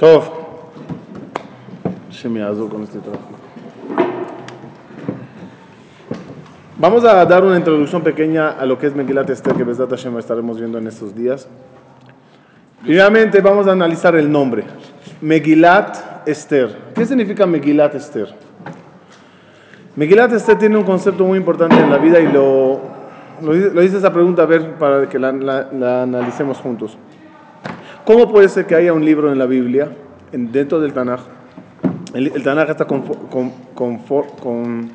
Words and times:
Tov. 0.00 0.22
Se 2.10 2.26
me 2.26 2.40
con 2.40 2.84
este. 2.84 2.98
Vamos 6.78 7.04
a 7.04 7.22
dar 7.26 7.44
una 7.44 7.58
introducción 7.58 8.00
pequeña 8.02 8.48
a 8.48 8.64
lo 8.64 8.78
que 8.78 8.86
es 8.86 8.96
Megilat 8.96 9.28
Esther, 9.28 9.52
que 9.52 9.62
Besdat 9.62 9.90
Hashem 9.90 10.16
estaremos 10.16 10.58
viendo 10.58 10.78
en 10.78 10.86
estos 10.86 11.14
días. 11.14 11.46
Primeramente 12.82 13.42
vamos 13.42 13.66
a 13.66 13.72
analizar 13.72 14.16
el 14.16 14.32
nombre. 14.32 14.64
Megilat 15.20 16.26
Esther. 16.26 16.74
¿Qué 16.94 17.04
significa 17.04 17.44
Megilat 17.44 17.94
Esther? 17.94 18.28
Megilat 19.96 20.32
Esther 20.32 20.56
tiene 20.56 20.78
un 20.78 20.84
concepto 20.84 21.24
muy 21.24 21.36
importante 21.36 21.76
en 21.76 21.90
la 21.90 21.98
vida 21.98 22.18
y 22.20 22.32
lo, 22.32 22.80
lo, 23.42 23.82
hice 23.82 23.98
esa 23.98 24.10
pregunta 24.10 24.44
a 24.44 24.46
ver 24.46 24.76
para 24.76 25.06
que 25.10 25.18
la, 25.18 25.30
la, 25.30 26.04
analicemos 26.04 26.56
juntos. 26.56 26.96
¿Cómo 28.04 28.30
puede 28.30 28.48
ser 28.48 28.66
que 28.66 28.74
haya 28.74 28.92
un 28.92 29.04
libro 29.04 29.32
en 29.32 29.38
la 29.38 29.46
Biblia, 29.46 29.96
en, 30.32 30.52
dentro 30.52 30.80
del 30.80 30.92
Tanaj? 30.92 31.20
El, 32.14 32.42
Tanaj 32.42 32.70
está 32.70 32.86
con, 32.86 33.02
con, 33.02 33.50
con, 33.74 34.90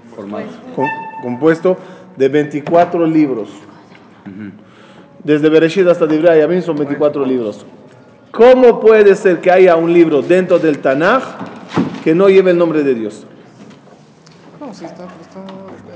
compuesto 1.21 1.77
de 2.17 2.29
24 2.29 3.05
libros. 3.05 3.49
Desde 5.23 5.49
Bereshit 5.49 5.87
hasta 5.87 6.05
Divrei 6.05 6.39
Yamim 6.39 6.61
son 6.61 6.75
24 6.75 7.25
libros. 7.25 7.65
¿Cómo 8.31 8.79
puede 8.81 9.15
ser 9.15 9.39
que 9.39 9.49
haya 9.49 9.75
un 9.75 9.93
libro 9.93 10.21
dentro 10.21 10.59
del 10.59 10.79
Tanaj 10.79 11.23
que 12.03 12.13
no 12.13 12.27
lleve 12.27 12.51
el 12.51 12.57
nombre 12.57 12.83
de 12.83 12.93
Dios? 12.93 13.25
No, 14.59 14.73
sí 14.73 14.85
está, 14.85 15.07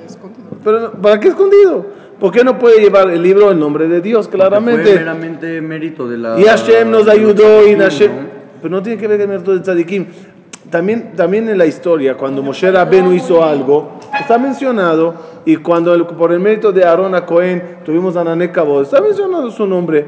escondido. 0.07 0.49
¿Pero 0.63 0.91
para 0.93 1.19
qué 1.19 1.27
escondido? 1.27 1.85
¿Por 2.19 2.33
qué 2.33 2.43
no 2.43 2.59
puede 2.59 2.81
llevar 2.81 3.09
el 3.09 3.21
libro 3.21 3.49
el 3.51 3.59
nombre 3.59 3.87
de 3.87 4.01
Dios? 4.01 4.27
Claramente. 4.27 4.83
Fue 4.83 4.95
meramente 4.95 5.61
mérito 5.61 6.07
de 6.07 6.17
la. 6.17 6.39
Y 6.39 6.43
Hashem 6.43 6.91
nos 6.91 7.07
ayudó 7.07 7.65
y 7.65 7.75
Hashem. 7.75 8.11
Pero 8.61 8.75
no 8.75 8.83
tiene 8.83 8.99
que 8.99 9.07
ver 9.07 9.17
con 9.17 9.23
el 9.23 9.29
mérito 9.29 9.53
de 9.53 9.61
Tzadikim. 9.61 10.05
También, 10.69 11.13
también 11.15 11.49
en 11.49 11.57
la 11.57 11.65
historia, 11.65 12.15
cuando 12.15 12.43
Moshe 12.43 12.69
Rabenu 12.69 13.13
hizo 13.13 13.43
algo, 13.43 13.99
está 14.19 14.37
mencionado, 14.37 15.15
y 15.45 15.55
cuando 15.55 16.05
por 16.07 16.31
el 16.31 16.39
mérito 16.39 16.71
de 16.71 16.85
Aarón 16.85 17.15
a 17.15 17.25
Cohen 17.25 17.79
tuvimos 17.83 18.15
a 18.15 18.23
Nané 18.23 18.45
está 18.45 19.01
mencionado 19.01 19.49
su 19.49 19.65
nombre. 19.65 20.05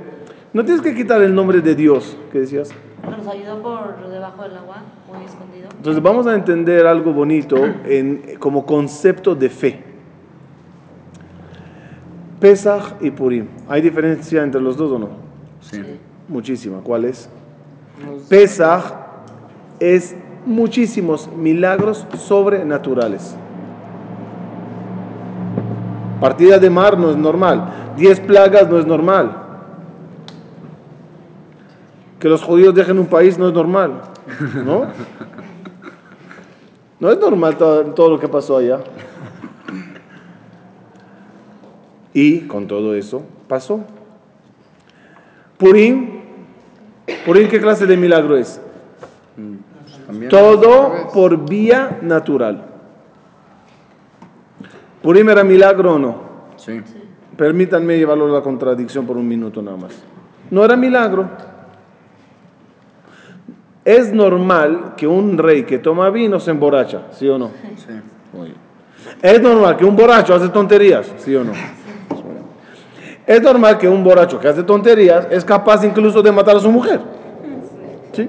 No 0.54 0.64
tienes 0.64 0.84
que 0.84 0.94
quitar 0.94 1.22
el 1.22 1.34
nombre 1.34 1.62
de 1.62 1.74
Dios, 1.74 2.18
¿qué 2.32 2.42
decías? 2.42 2.70
Nos 3.10 3.26
ayudó 3.26 3.62
por 3.64 4.08
debajo 4.08 4.44
del 4.44 4.58
agua, 4.58 4.84
muy 5.12 5.26
escondido. 5.26 5.70
Entonces 5.76 6.04
vamos 6.04 6.28
a 6.28 6.36
entender 6.36 6.86
algo 6.86 7.14
bonito 7.14 7.58
en, 7.86 8.36
como 8.38 8.66
concepto 8.66 9.34
de 9.34 9.50
fe. 9.50 9.91
Pesach 12.42 12.96
y 13.00 13.12
Purim. 13.12 13.48
¿Hay 13.70 13.82
diferencia 13.82 14.44
entre 14.44 14.60
los 14.60 14.76
dos 14.76 14.92
o 14.92 15.00
no? 15.00 15.10
Sí. 15.62 15.82
Muchísima. 16.28 16.80
¿Cuál 16.84 17.06
es? 17.06 17.30
Pesach 18.28 18.84
es 19.80 20.16
muchísimos 20.46 21.30
milagros 21.32 22.06
sobrenaturales. 22.18 23.36
Partida 26.20 26.60
de 26.60 26.70
mar 26.70 26.98
no 26.98 27.12
es 27.12 27.16
normal. 27.16 27.94
Diez 27.96 28.20
plagas 28.20 28.70
no 28.70 28.80
es 28.80 28.86
normal. 28.86 29.38
Que 32.20 32.28
los 32.28 32.44
judíos 32.44 32.74
dejen 32.76 33.00
un 33.00 33.08
país 33.08 33.38
no 33.38 33.48
es 33.48 33.54
normal. 33.54 34.02
¿No? 34.66 34.88
No 37.02 37.10
es 37.10 37.18
normal 37.18 37.58
todo, 37.58 38.10
lo 38.12 38.20
que 38.20 38.28
pasó 38.28 38.58
allá. 38.58 38.78
Y 42.14 42.42
con 42.42 42.68
todo 42.68 42.96
eso 42.96 43.24
pasó. 43.48 43.82
Purim, 45.58 46.22
Purim, 47.26 47.48
¿qué 47.48 47.60
clase 47.60 47.86
de 47.86 47.98
milagro 47.98 48.38
es? 48.38 48.60
Todo 50.30 51.10
por 51.14 51.48
vía 51.48 52.00
natural. 52.02 52.66
¿Purim 55.02 55.30
era 55.30 55.44
milagro 55.44 55.96
o 55.96 56.00
no? 56.00 56.16
Sí. 56.58 56.82
Permítanme 57.38 57.98
llevarlo 57.98 58.28
a 58.28 58.40
la 58.40 58.42
contradicción 58.42 59.06
por 59.06 59.18
un 59.18 59.28
minuto 59.28 59.62
nada 59.62 59.78
más. 59.78 59.94
No 60.50 60.64
era 60.64 60.76
milagro. 60.76 61.30
Es 63.84 64.14
normal 64.14 64.94
que 64.96 65.08
un 65.08 65.38
rey 65.38 65.64
que 65.64 65.80
toma 65.80 66.10
vino 66.12 66.40
se 66.40 66.52
emborracha, 66.52 67.08
¿sí 67.14 67.28
o 67.28 67.38
no? 67.38 67.52
Sí. 67.78 67.94
Es 69.22 69.42
normal 69.42 69.76
que 69.78 69.86
un 69.86 69.96
borracho 69.96 70.36
hace 70.36 70.50
tonterías, 70.50 71.12
¿sí 71.18 71.36
o 71.36 71.44
no? 71.44 71.54
Es 73.32 73.42
normal 73.42 73.78
que 73.78 73.88
un 73.88 74.04
borracho 74.04 74.42
que 74.42 74.50
hace 74.50 74.62
tonterías 74.62 75.26
es 75.32 75.46
capaz 75.46 75.86
incluso 75.86 76.22
de 76.22 76.34
matar 76.34 76.58
a 76.58 76.60
su 76.60 76.70
mujer. 76.70 77.00
¿Sí? 78.12 78.28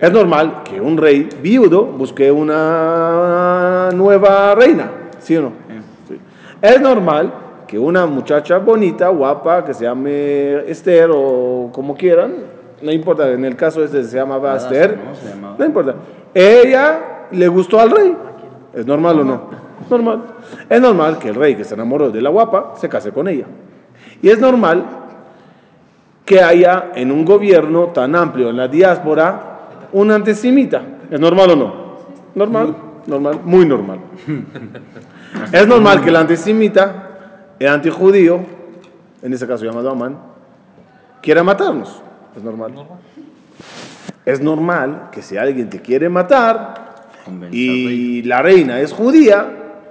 Es 0.00 0.12
normal 0.12 0.62
que 0.64 0.80
un 0.80 0.96
rey 0.96 1.28
viudo 1.40 1.84
busque 1.84 2.32
una 2.32 3.90
nueva 3.94 4.56
reina, 4.56 4.90
¿sí 5.20 5.36
o 5.36 5.42
no? 5.42 5.52
Es 6.60 6.80
normal 6.80 7.32
que 7.68 7.78
una 7.78 8.04
muchacha 8.06 8.58
bonita, 8.58 9.10
guapa, 9.10 9.64
que 9.64 9.72
se 9.72 9.84
llame 9.84 10.68
Esther 10.68 11.10
o 11.14 11.70
como 11.72 11.94
quieran, 11.94 12.34
no 12.82 12.90
importa, 12.90 13.30
en 13.30 13.44
el 13.44 13.54
caso 13.54 13.84
este 13.84 14.02
se 14.02 14.16
llamaba 14.16 14.56
Esther, 14.56 14.98
no, 15.56 15.64
importa. 15.64 15.94
Ella 16.34 17.26
le 17.30 17.46
gustó 17.46 17.78
al 17.78 17.92
rey. 17.92 18.16
¿Es 18.74 18.84
normal 18.84 19.20
o 19.20 19.24
no? 19.24 19.42
Normal. 19.88 20.22
Es 20.68 20.80
normal 20.80 21.18
que 21.20 21.28
el 21.28 21.36
rey 21.36 21.54
que 21.54 21.62
se 21.62 21.74
enamoró 21.74 22.10
de 22.10 22.20
la 22.20 22.30
guapa 22.30 22.72
se 22.74 22.88
case 22.88 23.12
con 23.12 23.28
ella. 23.28 23.46
Y 24.22 24.28
es 24.28 24.40
normal 24.40 24.84
que 26.24 26.42
haya 26.42 26.90
en 26.94 27.10
un 27.10 27.24
gobierno 27.24 27.86
tan 27.86 28.14
amplio 28.14 28.50
en 28.50 28.56
la 28.56 28.68
diáspora 28.68 29.88
un 29.92 30.10
antisemita. 30.10 30.82
¿Es 31.10 31.18
normal 31.18 31.50
o 31.52 31.56
no? 31.56 31.74
Normal, 32.34 32.76
normal, 33.06 33.40
muy 33.44 33.64
normal. 33.64 34.00
es 35.52 35.66
normal 35.66 36.02
que 36.02 36.10
el 36.10 36.16
antisemita, 36.16 37.54
el 37.58 37.68
antijudío, 37.68 38.40
en 39.22 39.32
ese 39.32 39.46
caso 39.46 39.64
llamado 39.64 39.90
Amán, 39.90 40.18
quiera 41.22 41.42
matarnos. 41.42 42.02
Es 42.36 42.42
normal. 42.42 42.72
Es 44.24 44.40
normal 44.40 45.08
que 45.10 45.22
si 45.22 45.38
alguien 45.38 45.70
te 45.70 45.80
quiere 45.80 46.08
matar 46.08 46.74
y 47.50 48.22
la 48.22 48.42
reina 48.42 48.80
es 48.80 48.92
judía, 48.92 49.46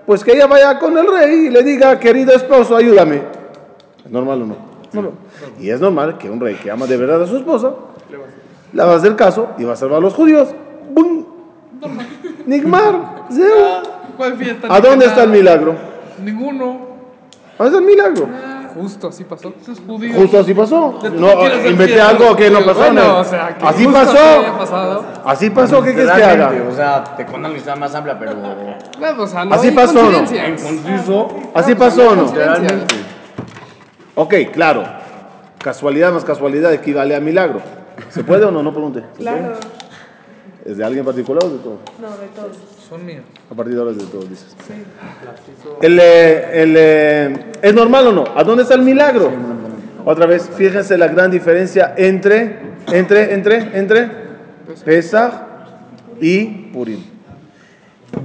pues 0.06 0.24
que 0.24 0.34
ella 0.34 0.48
vaya 0.48 0.78
con 0.78 0.98
el 0.98 1.08
rey 1.08 1.48
y 1.48 1.50
le 1.50 1.64
diga, 1.64 2.00
querido 2.00 2.34
esposo, 2.34 2.76
ayúdame. 2.76 3.37
¿Es 4.08 4.14
normal 4.14 4.42
o 4.42 4.46
no? 4.46 4.56
no. 4.94 5.12
Y 5.60 5.70
es 5.70 5.82
normal 5.82 6.18
que 6.18 6.30
un 6.30 6.40
rey 6.40 6.56
que 6.56 6.72
ama 6.72 6.86
de 6.86 6.96
verdad 6.96 7.22
a 7.22 7.28
su 7.28 7.36
esposa 7.36 7.74
le 8.72 8.84
va 8.84 8.94
a 8.94 8.96
hacer 8.96 9.18
caso 9.18 9.50
y 9.58 9.66
va 9.66 9.74
a 9.74 9.76
salvar 9.76 9.98
a 9.98 10.02
los 10.02 10.14
judíos. 10.14 10.48
¡Bum! 10.94 11.26
Nigmar, 12.46 13.26
¿A 14.70 14.80
dónde 14.80 15.06
está 15.08 15.24
el 15.24 15.30
milagro? 15.30 15.76
Ninguno. 16.24 16.88
¿Dónde 17.58 17.78
está 17.78 17.80
el 17.80 17.86
milagro? 17.86 18.30
Justo 18.74 19.10
así 19.10 19.26
pasó. 19.26 19.54
Justo 20.16 20.40
así 20.40 20.54
pasó. 20.54 21.00
No, 21.14 21.68
inventé 21.68 22.00
algo 22.00 22.34
que 22.36 22.50
no 22.50 22.64
pasó. 22.64 22.80
Bueno, 22.80 23.20
o 23.20 23.24
sea, 23.26 23.58
así 23.62 23.88
pasó. 23.88 25.16
Así 25.26 25.50
pasó, 25.50 25.84
¿qué 25.84 25.94
quieres 25.94 26.14
que 26.14 26.24
haga? 26.24 26.54
O 26.70 26.74
sea, 26.74 27.04
te 27.04 27.26
cuentan 27.26 27.52
la 27.52 27.58
historia 27.58 27.80
más 27.80 27.94
amplia, 27.94 28.18
pero. 28.18 28.36
Bueno, 28.98 29.24
o 29.24 29.28
sea, 29.28 29.44
no 29.44 29.54
así 29.54 29.72
pasó 29.72 30.00
o 30.00 30.12
no. 30.12 30.20
En 30.20 30.56
Así 31.54 31.76
pasó 31.76 32.10
o 32.12 32.16
no. 32.16 32.32
Ok, 34.20 34.34
claro. 34.52 34.84
Casualidad 35.60 36.12
más 36.12 36.26
casualidad 36.26 36.74
equivale 36.74 37.16
a 37.16 37.20
milagro. 37.20 37.62
¿Se 38.10 38.24
puede 38.24 38.46
o 38.46 38.52
no? 38.52 38.64
No 38.64 38.74
pregunte. 38.74 39.04
Claro. 39.16 39.54
¿Es 40.66 40.76
de 40.76 40.84
alguien 40.84 41.06
particular 41.06 41.44
o 41.46 41.50
de 41.50 41.60
todos? 41.60 41.80
No, 42.02 42.10
de 42.18 42.28
todos. 42.36 42.58
Son 42.90 43.06
míos. 43.06 43.22
A 43.52 43.54
partir 43.54 43.76
de 43.76 43.80
ahora 43.80 43.92
es 43.92 44.00
de 44.00 44.06
todos, 44.06 44.28
dices. 44.28 44.56
Sí. 44.68 44.74
El, 45.84 46.00
eh, 46.00 46.64
el, 46.64 46.76
eh, 46.76 47.52
¿Es 47.62 47.76
normal 47.76 48.08
o 48.08 48.12
no? 48.12 48.24
¿A 48.36 48.44
dónde 48.44 48.64
está 48.64 48.74
el 48.74 48.82
milagro? 48.82 49.32
Otra 50.04 50.26
vez, 50.26 50.50
fíjense 50.50 50.98
la 50.98 51.10
gran 51.10 51.30
diferencia 51.30 51.94
entre, 51.96 52.58
entre, 52.92 53.36
entre, 53.36 53.78
entre 53.78 54.10
Pesach 54.84 55.34
y 56.20 56.46
Purim. 56.74 57.04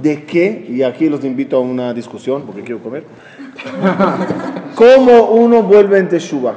¿De 0.01 0.23
qué? 0.23 0.65
Y 0.69 0.81
aquí 0.81 1.07
los 1.07 1.23
invito 1.23 1.57
a 1.57 1.59
una 1.59 1.93
discusión 1.93 2.47
porque 2.47 2.63
quiero 2.63 2.81
comer. 2.81 3.03
¿Cómo 4.75 5.31
uno 5.31 5.63
vuelve 5.63 5.99
en 5.99 6.09
Teshuvah? 6.09 6.55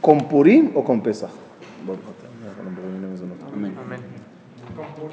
¿Con 0.00 0.28
Purim 0.28 0.70
o 0.74 0.84
con 0.84 1.02
Pesach? 1.02 1.30
Amén. 3.52 3.74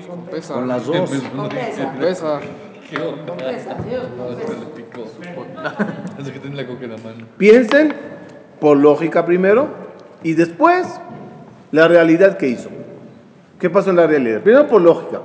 Con 0.08 0.26
pesa. 0.26 0.54
Con 0.54 0.68
las 0.68 0.86
dos. 0.86 0.98
Con 0.98 1.10
pesa. 1.10 1.32
Con 1.32 1.50
pesa. 1.50 1.92
Con 1.92 2.00
pesa, 2.00 2.40
que 6.34 6.40
tiene 6.40 6.56
la 6.56 6.66
coca 6.66 6.86
en 6.86 6.92
la 6.92 6.98
mano. 6.98 7.26
Piensen 7.38 7.94
por 8.60 8.78
lógica 8.78 9.26
primero 9.26 9.68
y 10.24 10.34
después 10.34 11.00
la 11.72 11.88
realidad 11.88 12.38
que 12.38 12.48
hizo. 12.48 12.70
¿Qué 13.60 13.70
pasó 13.70 13.92
en 13.92 13.98
la 13.98 14.08
realidad? 14.08 14.42
Primero 14.42 14.68
por 14.68 14.82
lógica. 14.82 15.22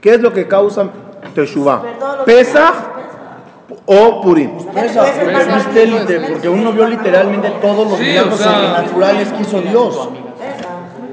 ¿Qué 0.00 0.14
es 0.14 0.20
lo 0.20 0.32
que 0.32 0.46
causa 0.46 0.90
Teshuvah? 1.34 2.24
Pesach 2.26 2.95
o 3.86 4.20
Purim. 4.22 4.50
Pesach, 4.72 5.06
porque 6.30 6.48
uno 6.48 6.72
vio 6.72 6.86
literalmente 6.88 7.50
todos 7.60 7.90
los 7.90 7.98
milagros 8.00 8.38
sobrenaturales 8.38 9.32
que 9.32 9.42
hizo 9.42 9.60
Dios. 9.60 10.08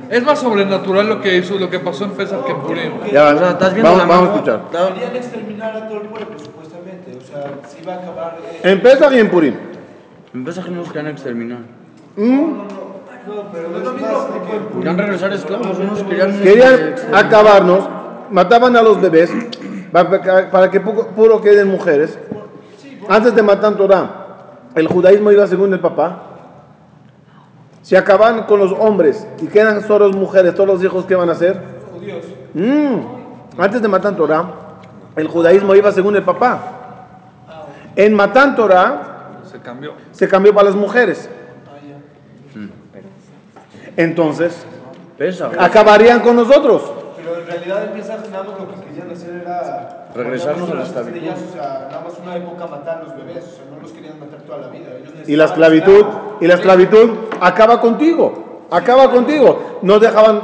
Es 0.10 0.24
más 0.24 0.40
sobrenatural 0.40 1.10
lo 1.10 1.22
que 1.22 1.38
hizo, 1.38 1.58
lo 1.58 1.70
que 1.70 1.80
pasó 1.80 2.04
en 2.06 2.12
Pesach 2.12 2.44
que 2.46 2.52
en 2.52 2.62
Purim. 2.62 2.92
Ya, 3.12 3.30
O 3.34 3.38
sea, 3.40 3.50
estás 3.52 3.74
viendo 3.74 3.92
vamos, 3.92 4.08
la 4.08 4.14
vamos 4.14 4.30
a 4.30 4.34
escuchar. 4.34 4.62
Querían 4.94 5.16
exterminar 5.16 5.76
a 5.76 5.88
todo 5.88 6.02
el 6.02 6.08
pueblo, 6.08 6.38
supuestamente. 6.38 7.18
O 7.18 7.22
sea, 7.26 7.52
se 7.68 7.82
iba 7.82 7.94
a 7.94 7.98
acabar. 7.98 8.38
eh, 8.62 8.72
En 8.72 8.82
Pesach 8.82 9.12
y 9.14 9.20
en 9.20 9.30
Purim. 9.30 9.56
En 10.36 10.46
Pesaj 10.46 10.68
no 10.68 10.78
nos 10.82 10.88
querían 10.90 11.08
exterminar. 11.08 11.60
No, 12.16 12.68
pero 13.54 13.70
no 13.70 13.78
es 13.78 13.84
lo 13.84 13.94
mismo 13.94 14.28
porque. 14.28 14.78
Querían 14.78 14.98
regresar 14.98 15.34
esclavos, 15.34 15.80
unos 15.80 16.04
querían... 16.04 16.40
Querían 16.40 16.74
este, 16.74 17.16
acabarnos, 17.16 17.88
mataban 18.30 18.76
a 18.76 18.82
los 18.84 19.02
bebés 19.02 19.32
para, 19.92 20.70
que 20.70 20.80
puro 20.82 21.42
queden 21.42 21.70
mujeres. 21.70 22.20
Antes 23.10 23.36
de 23.36 23.42
matar 23.42 23.76
Torah, 23.76 24.10
el 24.76 24.88
judaísmo 24.88 25.32
iba 25.32 25.46
según 25.48 25.74
el 25.74 25.80
papá. 25.80 26.24
Si 27.82 27.96
acaban 27.96 28.44
con 28.44 28.60
los 28.60 28.72
hombres 28.72 29.28
y 29.42 29.48
quedan 29.48 29.82
solo 29.86 30.10
mujeres, 30.12 30.56
todos 30.56 30.68
los 30.68 30.84
hijos, 30.84 31.06
¿qué 31.06 31.16
van 31.16 31.30
a 31.30 31.34
hacer? 31.34 31.62
Mm, 32.54 33.00
Antes 33.58 33.82
de 33.82 33.88
matar 33.88 34.16
Torah, 34.16 34.46
el 35.16 35.28
judaísmo 35.28 35.76
iba 35.76 35.92
según 35.92 36.16
el 36.16 36.24
papá. 36.24 36.60
En 37.96 38.14
Matan 38.16 38.56
Torah 38.56 39.42
Se 39.44 39.60
cambió. 39.60 39.94
se 40.12 40.28
cambió 40.28 40.54
para 40.54 40.68
las 40.68 40.76
mujeres. 40.76 41.30
Entonces, 43.96 44.66
Pesaj. 45.18 45.52
acabarían 45.60 46.22
con 46.22 46.36
nosotros. 46.36 46.82
Pero 47.16 47.38
en 47.40 47.46
realidad 47.46 47.84
empieza 47.86 48.18
nada 48.32 48.44
más 48.44 48.60
lo 48.60 48.70
que 48.70 48.88
querían 48.88 49.12
hacer 49.12 49.42
era. 49.42 50.03
Regresarnos 50.16 50.70
a 50.70 50.74
la 50.76 50.84
esclavitud. 50.84 51.16
estrellas, 51.18 51.40
O 51.50 51.54
sea, 51.54 51.88
nada 51.90 52.04
más 52.04 52.14
una 52.22 52.36
época 52.38 52.68
matar 52.68 52.98
a 52.98 53.04
los 53.04 53.16
bebés. 53.18 53.44
O 53.46 53.56
sea, 53.56 53.66
no 53.74 53.82
los 53.82 53.92
querían 53.92 54.20
matar 54.20 54.40
toda 54.42 54.60
la 54.60 54.68
vida. 54.68 54.90
Ellos 55.02 55.28
Y 55.28 55.36
la 55.36 55.46
esclavitud, 55.46 56.06
y 56.42 56.48
la 56.48 56.54
esclavitud 56.56 57.10
acaba 57.42 57.82
contigo, 57.82 58.68
acaba 58.70 59.10
contigo. 59.12 59.80
No 59.82 60.00
dejaban 60.00 60.42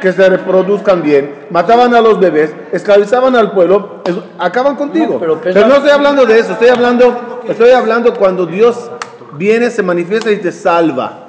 que 0.00 0.12
se 0.12 0.28
reproduzcan 0.28 1.02
bien, 1.02 1.46
mataban 1.50 1.94
a 1.94 2.00
los 2.00 2.18
bebés, 2.18 2.52
esclavizaban 2.72 3.36
al 3.36 3.52
pueblo, 3.52 4.02
es- 4.04 4.16
acaban 4.38 4.74
contigo. 4.76 5.14
No, 5.14 5.40
pero 5.40 5.66
no 5.66 5.74
estoy 5.76 5.90
hablando 5.90 6.26
de 6.26 6.38
eso, 6.40 6.52
estoy 6.52 6.68
hablando, 6.68 7.40
estoy 7.48 7.70
hablando 7.70 8.12
cuando 8.14 8.44
Dios 8.44 8.90
viene, 9.34 9.70
se 9.70 9.82
manifiesta 9.82 10.30
y 10.30 10.38
te 10.38 10.52
salva. 10.52 11.20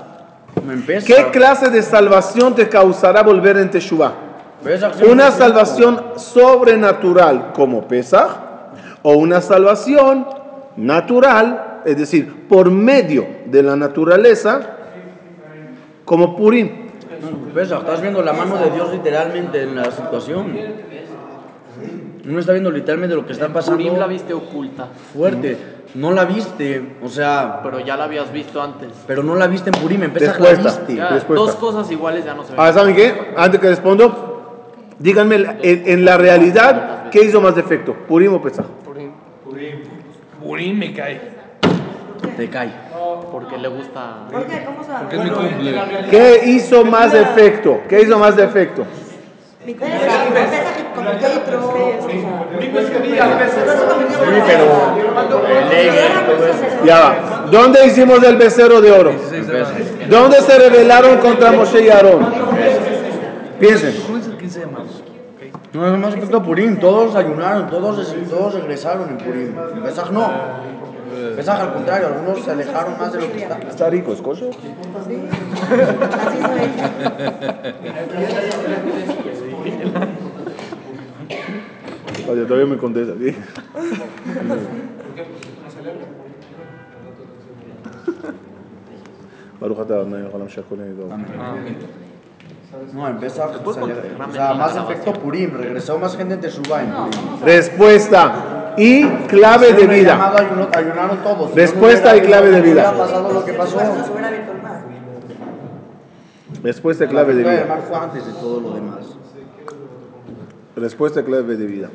¿Qué 1.06 1.30
clase 1.32 1.70
de 1.70 1.82
salvación 1.84 2.56
te 2.56 2.68
causará 2.68 3.22
volver 3.24 3.58
en 3.58 3.70
Teshuvah? 3.70 4.14
Pesaj 4.66 4.94
¿Una 5.08 5.30
salvación 5.30 6.02
sobrenatural 6.16 7.54
como 7.54 7.88
Pesach 7.88 8.32
o 9.04 9.14
una 9.14 9.40
salvación 9.40 10.26
natural, 10.76 11.82
es 11.86 11.96
decir, 11.96 12.48
por 12.50 12.72
medio 12.72 13.28
de 13.46 13.62
la 13.62 13.76
naturaleza 13.76 14.62
como 16.04 16.36
Purim? 16.36 16.88
Pesaj, 17.54 17.82
estás 17.82 18.02
viendo 18.02 18.24
la 18.24 18.34
mano 18.34 18.58
de 18.58 18.72
Dios 18.72 18.92
literalmente 18.92 19.62
en 19.62 19.76
la 19.76 19.92
situación. 19.92 20.58
Uno 22.28 22.40
está 22.40 22.54
viendo 22.54 22.72
literalmente 22.72 23.16
lo 23.16 23.24
que 23.24 23.34
está 23.34 23.50
pasando. 23.50 23.78
Purim 23.78 24.00
la 24.00 24.08
viste 24.08 24.34
oculta, 24.34 24.88
fuerte. 25.14 25.76
No 25.94 26.12
la 26.12 26.26
viste, 26.26 26.98
o 27.04 27.08
sea, 27.08 27.62
pero 27.64 27.80
ya 27.80 27.96
la 27.96 28.06
habías 28.06 28.34
visto 28.34 28.60
antes. 28.62 28.90
pero 29.06 29.22
no 29.22 29.36
la 29.36 29.46
viste 29.46 29.70
en 29.70 29.80
Purim, 29.80 30.04
en 30.04 30.12
Pesaj 30.12 30.40
la 30.40 30.50
Respuesta. 30.50 30.80
viste. 30.80 30.96
Ya, 30.96 31.10
Respuesta. 31.10 31.46
dos 31.46 31.56
cosas 31.56 31.92
iguales 31.92 32.26
ya 32.26 32.34
no 32.34 32.44
se 32.44 32.52
ven. 32.52 32.60
Ah, 32.60 32.74
¿saben 32.74 32.96
qué? 32.96 33.34
Antes 33.38 33.62
que 33.62 33.70
respondo, 33.70 34.35
díganme 35.00 35.36
en, 35.62 35.84
en 35.86 36.06
la 36.06 36.18
realidad, 36.18 37.10
¿qué 37.10 37.24
hizo 37.24 37.42
más 37.42 37.56
defecto? 37.56 37.94
¿Purim 37.94 38.34
o 38.34 38.42
Pesach? 38.42 38.66
Purim 40.42 40.78
me 40.78 40.94
cae. 40.94 41.20
Te 42.38 42.50
cae. 42.50 42.72
Porque 43.32 43.58
le 43.58 43.68
gusta. 43.68 44.28
¿Por 44.32 44.46
qué? 44.46 44.64
¿Cómo 44.66 44.84
se 44.84 44.90
llama? 44.90 45.02
Porque 45.02 45.16
es 45.16 45.24
mi 45.24 45.30
cumple. 45.30 45.82
¿Qué 46.10 46.42
hizo 46.46 46.86
más 46.86 47.12
defecto? 47.12 47.82
¿Qué 47.90 48.02
hizo 48.02 48.20
más 48.20 48.36
defecto? 48.36 48.86
Mi 49.66 49.74
como. 49.74 49.92
Sí, 49.92 49.98
pero 54.46 54.96
Ya 56.86 57.00
va. 57.00 57.46
¿Dónde 57.50 57.86
hicimos 57.88 58.24
el 58.24 58.38
becerro 58.38 58.82
de 58.82 58.92
oro? 58.92 59.14
¿Dónde 60.10 60.42
se 60.42 60.60
rebelaron 60.60 61.18
contra 61.18 61.52
Moshe 61.52 61.86
y 61.86 61.90
Aarón? 61.90 62.32
Piensen. 63.60 63.96
¿Cuándo 64.46 64.52
es 64.52 64.56
el 64.58 64.60
15 64.60 64.60
de 64.60 64.66
marzo? 64.68 65.04
no 65.74 65.94
es 65.94 66.00
más 66.00 66.14
efecto 66.14 66.44
Purim, 66.44 66.80
todos 66.80 67.16
ayunaron, 67.16 67.70
todos, 67.70 68.16
todos 68.30 68.54
regresaron 68.54 69.10
en 69.10 69.18
Purim. 69.18 69.54
En 69.76 69.84
Pesaj 69.84 70.12
no. 70.12 70.32
Pesaj 71.36 71.62
al 71.62 71.74
contrario, 71.74 72.08
algunos 72.08 72.44
se 72.44 72.52
alejaron 72.52 72.98
más 72.98 73.12
de 73.14 73.22
lo 73.22 73.32
que 73.32 73.40
está. 73.40 73.58
Está 73.58 73.90
rico, 73.90 74.14
¿es? 74.14 74.50
Así 74.96 75.18
soy. 76.42 76.70
Oye, 82.30 82.46
todavía 82.46 82.66
me 82.66 82.78
contesta. 82.78 83.14
¿sí? 83.20 83.36
No, 92.94 93.08
en 93.08 93.20
Pesaj, 93.20 93.52
se 93.52 93.80
ale- 93.80 93.94
o 94.28 94.32
sea, 94.32 94.54
más 94.54 94.76
efecto 94.76 95.14
Purim, 95.14 95.52
regresó 95.58 95.98
más 95.98 96.16
gente 96.16 96.36
en 96.36 96.42
Teshuvah 96.42 96.84
en 96.84 96.92
Purim. 96.92 97.42
Respuesta 97.44 98.74
y 98.78 99.04
clave 99.28 99.74
de 99.74 99.88
vida. 99.88 100.34
ayunaron 100.74 101.18
todos. 101.24 101.54
Respuesta 101.54 102.16
y 102.16 102.22
clave 102.22 102.52
de 102.52 102.62
vida. 102.62 102.94
pasado 102.98 103.34
lo 103.34 103.46
que 103.46 103.54
pasó. 103.54 103.78
Respuesta 106.64 107.06
y 107.06 107.08
clave 107.08 107.34
de 107.36 107.44
vida. 107.44 107.82
fue 107.88 107.98
antes 107.98 108.26
de 108.26 108.34
todo 108.34 108.60
lo 108.62 108.74
demás. 108.74 109.06
Respuesta 110.76 111.22
y 111.22 111.24
clave 111.24 111.56
de 111.56 111.66
vida. 111.68 111.90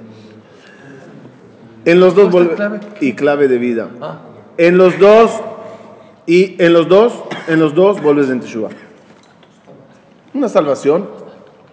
En 1.85 2.00
los 2.00 2.15
dos 2.15 2.31
clave. 2.56 2.81
y 3.00 3.15
clave 3.15 3.49
de 3.49 3.59
vida. 3.59 3.88
Ah. 4.00 4.19
En 4.59 4.77
los 4.77 4.99
dos 4.99 5.41
y 6.27 6.62
en 6.62 6.73
los 6.73 6.88
dos, 6.88 7.15
en 7.49 7.59
los 7.59 7.75
dos 7.75 8.00
vuelves 8.03 8.29
en 8.31 8.41
Teshuvah. 8.41 8.71
Una 10.32 10.49
salvación 10.49 11.09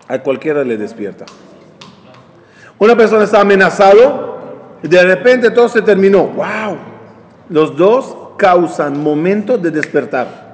a 0.08 0.20
cualquiera 0.20 0.64
le 0.64 0.78
despierta. 0.78 1.26
Una 2.80 2.96
persona 2.96 3.24
está 3.24 3.42
amenazado 3.42 4.38
y 4.84 4.88
de 4.88 5.04
repente 5.04 5.52
todo 5.52 5.70
se 5.70 5.82
terminó. 5.82 6.28
¡Wow! 6.28 6.78
Los 7.50 7.76
dos 7.76 8.16
causan 8.38 9.02
momentos 9.02 9.62
de 9.62 9.72
despertar. 9.72 10.48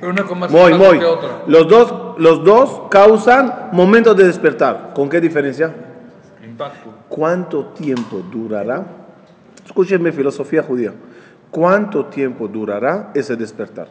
Pero 0.00 0.12
una 0.12 0.24
con 0.24 0.38
más 0.38 0.50
Muy, 0.50 0.74
muy. 0.74 0.98
que 0.98 1.04
otra. 1.04 1.42
Los 1.46 1.68
dos, 1.68 1.94
los 2.18 2.44
dos 2.44 2.82
causan 2.90 3.70
momentos 3.72 4.16
de 4.16 4.24
despertar. 4.24 4.92
¿Con 4.94 5.08
qué 5.08 5.20
diferencia? 5.20 5.74
Impacto. 6.44 6.90
¿Cuánto 7.08 7.66
tiempo 7.66 8.22
durará? 8.30 8.84
Escúchenme, 9.64 10.12
filosofía 10.12 10.62
judía. 10.62 10.92
¿Cuánto 11.50 12.06
tiempo 12.06 12.46
durará 12.46 13.10
ese 13.14 13.36
despertar? 13.36 13.88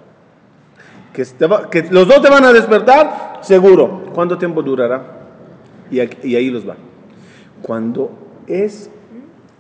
Que, 1.71 1.87
los 1.89 2.07
dos 2.07 2.21
te 2.21 2.29
van 2.29 2.45
a 2.45 2.53
despertar, 2.53 3.39
seguro. 3.41 4.03
¿Cuánto 4.13 4.37
tiempo 4.37 4.61
durará? 4.61 5.01
Y, 5.89 5.99
ahí 5.99 6.51
los 6.51 6.69
va. 6.69 6.75
Cuando 7.63 8.11
es 8.45 8.91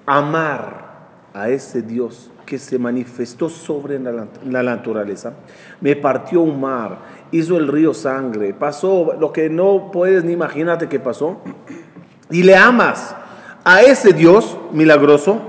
amar 0.05 0.85
a 1.33 1.49
ese 1.49 1.81
Dios 1.81 2.29
que 2.45 2.59
se 2.59 2.77
manifestó 2.77 3.49
sobre 3.49 3.97
la, 3.97 4.27
la 4.45 4.61
naturaleza, 4.61 5.33
me 5.81 5.95
partió 5.95 6.41
un 6.41 6.61
mar, 6.61 6.99
hizo 7.31 7.57
el 7.57 7.67
río 7.67 7.91
sangre, 7.95 8.53
pasó 8.53 9.15
lo 9.19 9.33
que 9.33 9.49
no 9.49 9.89
puedes 9.91 10.23
ni 10.23 10.33
imaginarte 10.33 10.87
que 10.87 10.99
pasó, 10.99 11.41
y 12.29 12.43
le 12.43 12.55
amas 12.55 13.15
a 13.63 13.81
ese 13.81 14.13
Dios 14.13 14.57
milagroso, 14.71 15.39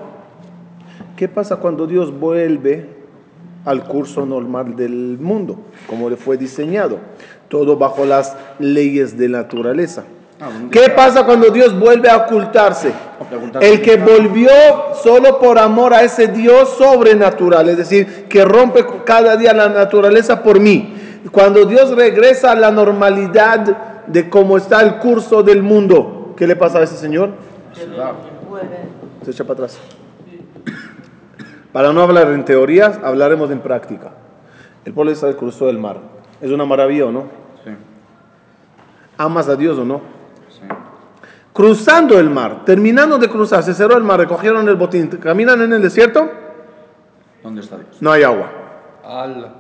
¿qué 1.17 1.29
pasa 1.29 1.57
cuando 1.57 1.87
Dios 1.87 2.19
vuelve 2.19 2.98
al 3.65 3.85
curso 3.85 4.25
normal 4.25 4.77
del 4.77 5.19
mundo, 5.21 5.59
como 5.87 6.09
le 6.09 6.17
fue 6.17 6.37
diseñado? 6.37 6.99
Todo 7.49 7.77
bajo 7.77 8.05
las 8.05 8.37
leyes 8.59 9.17
de 9.17 9.29
naturaleza. 9.29 10.05
¿Qué 10.71 10.91
pasa 10.95 11.27
cuando 11.27 11.51
Dios 11.51 11.79
vuelve 11.79 12.09
a 12.09 12.19
ocultarse? 12.19 12.93
El 13.61 13.83
que 13.83 13.97
volvió 13.97 14.51
solo 15.03 15.39
por 15.41 15.59
amor 15.59 15.93
a 15.93 16.03
ese 16.03 16.29
Dios 16.29 16.71
sobrenatural, 16.79 17.69
es 17.69 17.77
decir, 17.77 18.27
que 18.29 18.45
rompe 18.45 18.87
cada 19.05 19.37
día 19.37 19.53
la 19.53 19.69
naturaleza 19.69 20.43
por 20.43 20.61
mí. 20.61 20.95
Cuando 21.33 21.65
Dios 21.65 21.91
regresa 21.91 22.53
a 22.53 22.55
la 22.55 22.71
normalidad 22.71 24.07
de 24.07 24.31
cómo 24.31 24.57
está 24.57 24.81
el 24.83 24.99
curso 24.99 25.43
del 25.43 25.63
mundo, 25.63 26.35
¿qué 26.37 26.47
le 26.47 26.55
pasa 26.55 26.79
a 26.79 26.83
ese 26.85 26.97
señor? 26.97 27.31
Se 29.25 29.31
echa 29.33 29.45
para 29.45 29.55
atrás. 29.55 29.79
Para 31.73 31.93
no 31.93 32.03
hablar 32.03 32.29
en 32.33 32.45
teorías, 32.45 32.99
hablaremos 33.03 33.51
en 33.51 33.61
práctica. 33.61 34.13
El 34.85 34.95
pueblo 34.95 35.11
de 35.11 35.17
Israel 35.17 35.37
cruzó 35.37 35.69
el 35.69 35.79
mar. 35.79 35.99
¿Es 36.41 36.51
una 36.51 36.65
maravilla 36.65 37.07
o 37.07 37.13
no? 37.13 37.25
Sí. 37.65 37.71
¿Amas 39.19 39.49
a 39.49 39.57
Dios 39.57 39.79
o 39.79 39.85
no? 39.85 40.01
Cruzando 41.53 42.19
el 42.21 42.31
mar, 42.31 42.65
terminando 42.65 43.19
de 43.19 43.29
cruzar, 43.29 43.65
se 43.65 43.75
cerró 43.75 43.97
el 43.97 44.05
mar, 44.05 44.21
recogieron 44.21 44.69
el 44.69 44.77
botín, 44.77 45.09
caminan 45.09 45.61
en 45.61 45.73
el 45.73 45.83
desierto, 45.83 46.31
¿Dónde 47.43 47.63
está 47.63 47.77
Dios? 47.77 48.01
no 48.01 48.13
hay 48.13 48.23
agua. 48.23 48.49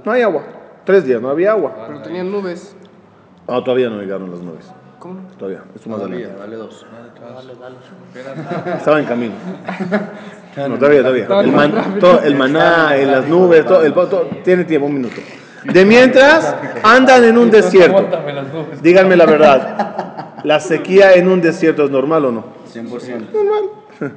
No 0.05 0.13
hay 0.13 0.23
agua. 0.23 0.45
Tres 0.85 1.05
días 1.05 1.21
no 1.21 1.29
había 1.29 1.53
agua. 1.53 1.75
Pero 1.87 2.03
tenían 2.03 2.31
nubes. 2.31 2.77
Ah, 3.49 3.61
todavía 3.65 3.89
no 3.89 4.01
llegaron 4.01 4.31
las 4.31 4.41
nubes. 4.41 4.71
¿Cómo? 4.99 5.21
Todavía. 5.39 5.63
Esto 5.75 5.89
más 5.91 5.99
Todavía, 6.01 6.27
adelante. 6.27 6.41
dale 6.43 6.57
dos. 6.57 6.87
Dale, 7.21 7.53
dale. 7.61 8.77
Estaba 8.77 9.01
en 9.01 9.07
camino. 9.07 9.33
No, 10.57 10.77
todavía, 10.77 11.03
todavía. 11.03 11.27
El, 11.41 11.53
man- 11.53 11.99
todo- 12.01 12.21
el 12.21 12.35
maná, 12.35 12.97
en 12.97 13.13
las 13.13 13.29
nubes, 13.29 13.65
todo, 13.65 13.85
el, 13.85 13.93
todo- 13.95 14.27
tiene 14.43 14.65
tiempo, 14.65 14.89
un 14.89 14.95
minuto. 14.95 15.21
De 15.73 15.85
mientras, 15.85 16.53
andan 16.83 17.23
en 17.23 17.39
un 17.39 17.49
desierto. 17.49 18.09
Díganme 18.83 19.15
la 19.15 19.25
verdad. 19.27 20.35
¿La 20.43 20.59
sequía 20.59 21.15
en 21.15 21.29
un 21.29 21.41
desierto 21.41 21.85
es 21.85 21.91
normal 21.93 22.25
o 22.25 22.33
no? 22.33 22.45
100%. 22.75 23.27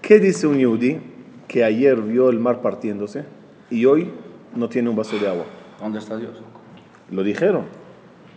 ¿Qué 0.00 0.20
dice 0.20 0.46
un 0.46 0.58
yudí 0.58 1.00
que 1.48 1.64
ayer 1.64 1.96
vio 2.00 2.28
el 2.30 2.38
mar 2.38 2.60
partiéndose 2.62 3.24
y 3.68 3.84
hoy 3.86 4.12
no 4.54 4.68
tiene 4.68 4.90
un 4.90 4.94
vaso 4.96 5.18
de 5.18 5.26
agua? 5.26 5.44
¿Dónde 5.80 5.98
está 5.98 6.16
Dios? 6.16 6.32
Lo 7.10 7.24
dijeron. 7.24 7.64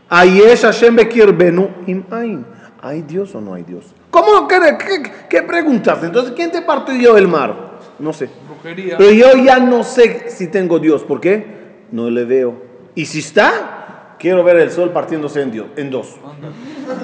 Ayesh 0.10 0.62
Hashem 0.62 0.96
bekir 0.96 1.32
benu 1.32 1.70
im 1.88 2.04
ain. 2.12 2.46
¿Hay 2.82 3.02
Dios 3.02 3.34
o 3.36 3.42
no 3.42 3.54
hay 3.56 3.64
Dios? 3.64 3.86
¿Cómo? 4.12 4.48
¿Qué, 4.48 4.58
qué, 4.78 5.12
qué 5.30 5.42
preguntas? 5.44 6.00
Entonces, 6.04 6.34
¿quién 6.36 6.52
te 6.52 6.62
partió 6.62 7.18
el 7.18 7.28
mar? 7.28 7.78
No 8.00 8.14
sé. 8.14 8.30
Brujería. 8.48 8.98
Pero 8.98 9.12
yo 9.12 9.44
ya 9.44 9.60
no 9.60 9.84
sé 9.84 10.30
si 10.30 10.48
tengo 10.48 10.80
Dios. 10.80 11.04
¿Por 11.04 11.20
qué? 11.20 11.46
No 11.92 12.10
le 12.10 12.24
veo. 12.26 12.62
Y 12.96 13.06
si 13.06 13.20
está, 13.20 14.16
quiero 14.20 14.44
ver 14.44 14.58
el 14.58 14.72
sol 14.72 14.92
partiéndose 14.92 15.42
en, 15.42 15.52
Dios, 15.52 15.68
en 15.76 15.90
dos. 15.90 16.16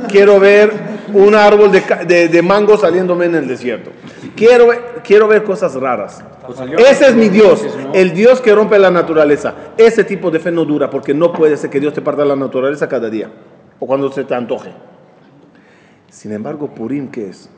Quiero 0.09 0.39
ver 0.39 0.71
un 1.13 1.35
árbol 1.35 1.71
de, 1.71 1.81
de- 2.07 2.27
de 2.29 2.41
mango 2.41 2.77
saliéndome 2.77 3.25
en 3.25 3.35
el 3.35 3.47
desierto. 3.47 3.91
Quiero, 4.35 4.67
ver- 4.67 5.01
quiero 5.03 5.27
ver 5.27 5.43
cosas 5.43 5.75
raras. 5.75 6.23
Ese 6.89 7.07
es 7.07 7.15
mi 7.15 7.29
Dios, 7.29 7.63
el 7.93 8.13
Dios 8.13 8.41
que 8.41 8.53
rompe 8.53 8.77
la 8.79 8.89
naturaleza. 8.91 9.53
Ese 9.77 10.03
tipo 10.03 10.31
de 10.31 10.39
fe 10.39 10.51
no 10.51 10.65
dura 10.65 10.89
porque 10.89 11.13
no 11.13 11.31
puede 11.31 11.55
ser 11.57 11.69
que 11.69 11.79
Dios 11.79 11.93
te 11.93 12.01
parta 12.01 12.25
la 12.25 12.35
naturaleza 12.35 12.87
cada 12.89 13.09
día 13.09 13.29
o 13.79 13.85
cuando 13.87 14.11
se 14.11 14.23
te 14.23 14.33
antoje. 14.35 14.71
Sin 16.09 16.31
embargo, 16.31 16.67
Purim, 16.73 17.09
¿qué 17.09 17.29
es? 17.29 17.49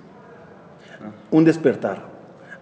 Un 1.31 1.43
despertar 1.45 2.03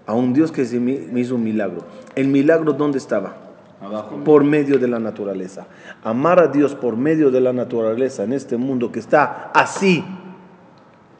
a 0.05 0.13
un 0.13 0.33
Dios 0.33 0.51
que 0.51 0.65
se 0.65 0.79
me 0.79 0.99
me 1.11 1.19
hizo 1.21 1.35
un 1.35 1.43
milagro. 1.43 1.79
¿El 2.15 2.27
milagro 2.27 2.73
dónde 2.73 2.97
estaba? 2.97 3.37
Abajo. 3.81 4.15
por 4.23 4.45
medio 4.45 4.79
de 4.79 4.87
la 4.87 4.97
naturaleza. 4.97 5.65
Amar 6.05 6.39
a 6.39 6.47
Dios 6.47 6.73
por 6.73 6.95
medio 6.95 7.31
de 7.31 7.41
la 7.41 7.51
naturaleza 7.51 8.23
en 8.23 8.31
este 8.31 8.55
mundo 8.55 8.93
que 8.93 8.99
está 8.99 9.51
así 9.53 10.05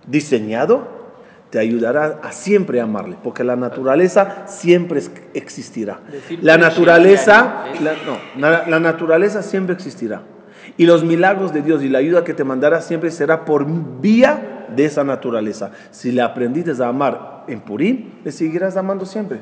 diseñado, 0.08 0.88
te 1.54 1.60
ayudará 1.60 2.20
a 2.24 2.32
siempre 2.32 2.82
amarle, 2.82 3.16
porque 3.24 3.44
la 3.44 3.56
naturaleza 3.56 4.48
siempre 4.48 5.00
existirá. 5.36 6.00
La 6.42 6.58
naturaleza, 6.58 7.66
la, 7.80 7.94
no, 8.08 8.18
la- 8.40 8.68
la 8.68 8.80
naturaleza 8.80 9.44
siempre 9.44 9.76
existirá. 9.76 10.24
Y 10.78 10.88
los 10.88 11.04
milagros 11.04 11.54
de 11.54 11.62
Dios 11.62 11.84
y 11.84 11.90
la 11.90 12.00
ayuda 12.00 12.24
que 12.24 12.34
te 12.34 12.44
mandará 12.44 12.82
siempre 12.82 13.12
será 13.12 13.46
por 13.46 13.68
vía 14.02 14.66
de 14.76 14.86
esa 14.86 15.04
naturaleza. 15.04 15.70
Si 15.92 16.12
le 16.12 16.24
aprendiste 16.24 16.72
a 16.82 16.88
amar 16.88 17.44
en 17.48 17.62
Purim, 17.62 18.14
le 18.24 18.32
seguirás 18.32 18.76
amando 18.76 19.06
siempre. 19.06 19.38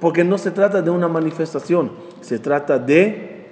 Porque 0.00 0.24
no 0.24 0.36
se 0.36 0.50
trata 0.50 0.82
de 0.82 0.90
una 0.90 1.08
manifestación, 1.08 1.92
se 2.20 2.38
trata 2.38 2.78
de 2.78 3.46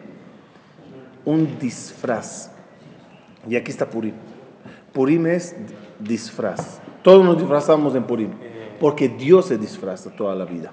un 1.25 1.59
disfraz. 1.59 2.51
Y 3.49 3.57
aquí 3.57 3.71
está 3.71 3.87
Purim. 3.89 4.13
Purim 4.93 5.27
es 5.29 5.57
disfraz. 5.99 6.80
Todos 7.03 7.25
nos 7.25 7.39
disfrazamos 7.39 7.95
en 7.95 8.05
Purim, 8.05 8.31
porque 8.79 9.09
Dios 9.09 9.47
se 9.47 9.59
disfraza 9.59 10.11
toda 10.11 10.35
la 10.35 10.45
vida. 10.45 10.71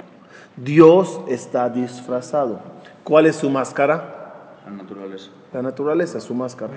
Dios 0.56 1.22
está 1.28 1.70
disfrazado. 1.70 2.60
¿Cuál 3.04 3.28
es 3.28 3.38
su 3.38 3.50
máscara? 3.50 4.60
La 4.66 4.72
naturaleza. 4.72 5.30
La 5.54 5.62
naturaleza, 5.62 6.20
su 6.20 6.34
máscara. 6.34 6.74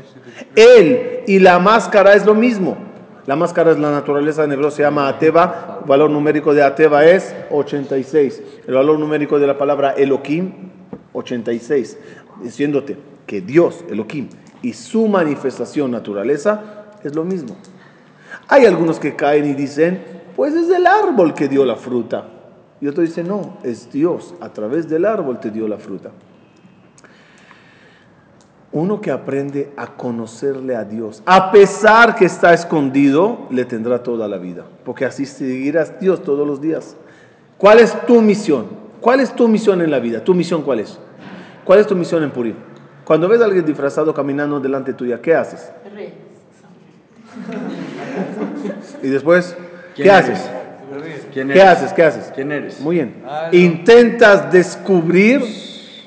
Él 0.54 1.24
y 1.26 1.38
la 1.38 1.58
máscara 1.58 2.14
es 2.14 2.24
lo 2.24 2.34
mismo. 2.34 2.76
La 3.26 3.36
máscara 3.36 3.72
es 3.72 3.78
la 3.78 3.90
naturaleza, 3.90 4.44
en 4.44 4.52
hebreo 4.52 4.70
se 4.70 4.82
llama 4.82 5.08
Ateba. 5.08 5.78
El 5.82 5.88
valor 5.88 6.10
numérico 6.10 6.54
de 6.54 6.62
Ateba 6.62 7.04
es 7.04 7.34
86. 7.50 8.42
El 8.66 8.74
valor 8.74 8.98
numérico 8.98 9.38
de 9.38 9.46
la 9.46 9.58
palabra 9.58 9.92
Elohim, 9.92 10.52
86. 11.12 11.98
Diciéndote 12.42 12.96
que 13.26 13.40
Dios, 13.40 13.84
Elohim, 13.90 14.28
y 14.62 14.72
su 14.72 15.08
manifestación 15.08 15.90
naturaleza 15.90 16.90
es 17.02 17.14
lo 17.14 17.24
mismo. 17.24 17.56
Hay 18.52 18.66
algunos 18.66 18.98
que 18.98 19.14
caen 19.14 19.46
y 19.46 19.54
dicen, 19.54 20.02
pues 20.34 20.54
es 20.54 20.68
el 20.70 20.84
árbol 20.84 21.34
que 21.34 21.46
dio 21.46 21.64
la 21.64 21.76
fruta. 21.76 22.24
Y 22.80 22.88
otro 22.88 23.02
dice, 23.02 23.22
no, 23.22 23.58
es 23.62 23.92
Dios, 23.92 24.34
a 24.40 24.52
través 24.52 24.88
del 24.88 25.04
árbol 25.04 25.38
te 25.38 25.52
dio 25.52 25.68
la 25.68 25.78
fruta. 25.78 26.10
Uno 28.72 29.00
que 29.00 29.12
aprende 29.12 29.72
a 29.76 29.96
conocerle 29.96 30.74
a 30.74 30.82
Dios, 30.82 31.22
a 31.26 31.52
pesar 31.52 32.16
que 32.16 32.24
está 32.24 32.52
escondido, 32.52 33.46
le 33.50 33.64
tendrá 33.64 34.02
toda 34.02 34.26
la 34.26 34.38
vida, 34.38 34.64
porque 34.84 35.04
así 35.04 35.26
seguirás 35.26 36.00
Dios 36.00 36.24
todos 36.24 36.44
los 36.44 36.60
días. 36.60 36.96
¿Cuál 37.56 37.78
es 37.78 37.94
tu 38.04 38.20
misión? 38.20 38.66
¿Cuál 39.00 39.20
es 39.20 39.34
tu 39.34 39.46
misión 39.46 39.80
en 39.80 39.92
la 39.92 40.00
vida? 40.00 40.24
¿Tu 40.24 40.34
misión 40.34 40.62
cuál 40.62 40.80
es? 40.80 40.98
¿Cuál 41.64 41.78
es 41.78 41.86
tu 41.86 41.94
misión 41.94 42.24
en 42.24 42.32
Purim? 42.32 42.56
Cuando 43.04 43.28
ves 43.28 43.40
a 43.40 43.44
alguien 43.44 43.64
disfrazado 43.64 44.12
caminando 44.12 44.58
delante 44.58 44.92
tuya, 44.92 45.20
¿qué 45.20 45.36
haces? 45.36 45.70
Y 49.02 49.08
después, 49.08 49.56
¿qué 49.96 50.02
¿Quién 50.04 50.14
haces? 50.14 50.38
eres? 50.94 51.20
¿Quién 51.32 51.48
¿Qué 51.48 51.54
eres? 51.60 51.64
haces? 51.66 51.92
¿Qué 51.92 52.02
haces? 52.02 52.32
¿Quién 52.34 52.52
eres? 52.52 52.80
Muy 52.80 52.96
bien. 52.96 53.22
Ah, 53.26 53.48
no. 53.52 53.58
Intentas 53.58 54.50
descubrir 54.52 55.42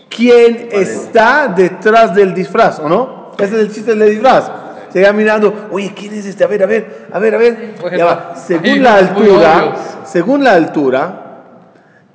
quién 0.10 0.70
está 0.72 1.48
detrás 1.48 2.14
del 2.14 2.34
disfraz, 2.34 2.80
¿o 2.80 2.90
no? 2.90 3.32
Ese 3.38 3.56
es 3.56 3.62
el 3.62 3.72
chiste 3.72 3.96
del 3.96 4.12
disfraz. 4.12 4.52
Se 4.92 5.02
va 5.02 5.12
mirando, 5.12 5.70
oye, 5.72 5.92
¿quién 5.96 6.14
es 6.14 6.26
este? 6.26 6.44
A 6.44 6.48
ver, 6.48 6.62
a 6.62 6.66
ver, 6.68 7.08
a 7.12 7.20
ver, 7.20 7.36
a 7.36 7.38
ver. 7.40 7.76
Bueno, 7.82 7.98
Ya 7.98 8.06
va. 8.06 8.36
Según 8.46 8.84
la 8.84 8.96
altura, 8.96 9.76
según 10.06 10.44
la 10.44 10.54
altura 10.54 11.20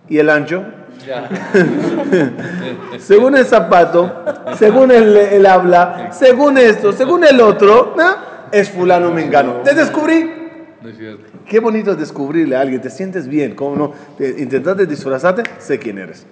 y 0.09 0.19
el 0.19 0.31
ancho, 0.31 0.63
según 2.99 3.37
el 3.37 3.47
zapato, 3.47 4.25
según 4.59 4.93
el, 4.93 5.17
el 5.17 5.47
habla, 5.47 6.11
según 6.13 6.59
esto, 6.59 6.93
según 6.93 7.25
el 7.25 7.41
otro, 7.41 7.95
¿no? 7.97 8.15
es 8.53 8.71
fulano 8.71 9.11
mengano. 9.11 9.55
Te 9.65 9.75
descubrí. 9.75 10.35
No 10.83 10.89
es 10.89 10.97
cierto. 10.97 11.25
Qué 11.47 11.59
bonito 11.61 11.93
es 11.93 11.99
descubrirle 11.99 12.55
a 12.57 12.61
alguien, 12.61 12.81
te 12.81 12.91
sientes 12.91 13.27
bien, 13.29 13.55
¿cómo 13.55 13.75
no? 13.77 13.93
Te- 14.17 14.41
Intentaste 14.41 14.87
disfrazarte, 14.87 15.43
sé 15.59 15.79
quién 15.79 15.99
eres. 15.99 16.25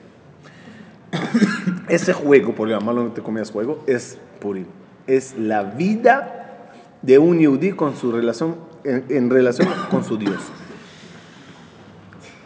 Ese 1.88 2.12
juego, 2.12 2.54
por 2.54 2.68
llamarlo 2.68 3.04
no 3.04 3.10
te 3.12 3.22
comías 3.22 3.50
juego, 3.50 3.82
es 3.86 4.18
Purim. 4.40 4.66
Es 5.06 5.36
la 5.38 5.62
vida 5.62 6.68
de 7.02 7.18
un 7.18 7.38
yudí 7.38 7.72
con 7.72 7.96
su 7.96 8.12
relación, 8.12 8.56
en, 8.84 9.04
en 9.08 9.30
relación 9.30 9.68
con 9.90 10.04
su 10.04 10.16
Dios. 10.16 10.36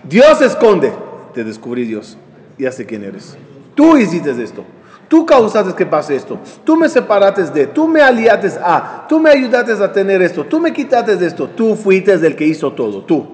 Dios 0.04 0.40
esconde, 0.40 0.92
te 1.34 1.44
descubrí 1.44 1.84
Dios, 1.84 2.16
ya 2.58 2.72
sé 2.72 2.86
quién 2.86 3.04
eres. 3.04 3.36
Tú 3.74 3.96
hiciste 3.96 4.30
esto, 4.42 4.64
tú 5.10 5.26
causaste 5.26 5.74
que 5.74 5.84
pase 5.84 6.14
esto, 6.14 6.38
tú 6.62 6.76
me 6.76 6.88
separaste 6.88 7.42
de, 7.46 7.66
tú 7.66 7.88
me 7.88 8.00
aliaste 8.00 8.52
a, 8.62 9.06
tú 9.08 9.18
me 9.18 9.30
ayudaste 9.30 9.72
a 9.72 9.92
tener 9.92 10.22
esto, 10.22 10.44
tú 10.44 10.60
me 10.60 10.72
quitaste 10.72 11.16
de 11.16 11.26
esto, 11.26 11.48
tú 11.48 11.74
fuiste 11.74 12.12
el 12.12 12.36
que 12.36 12.46
hizo 12.46 12.72
todo, 12.72 13.02
tú. 13.02 13.26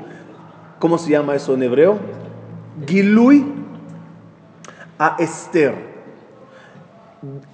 ¿Cómo 0.78 0.96
se 0.96 1.10
llama 1.10 1.34
eso 1.34 1.52
en 1.52 1.62
hebreo? 1.62 1.98
Gilui 2.86 3.44
a 4.98 5.16
Esther. 5.18 5.74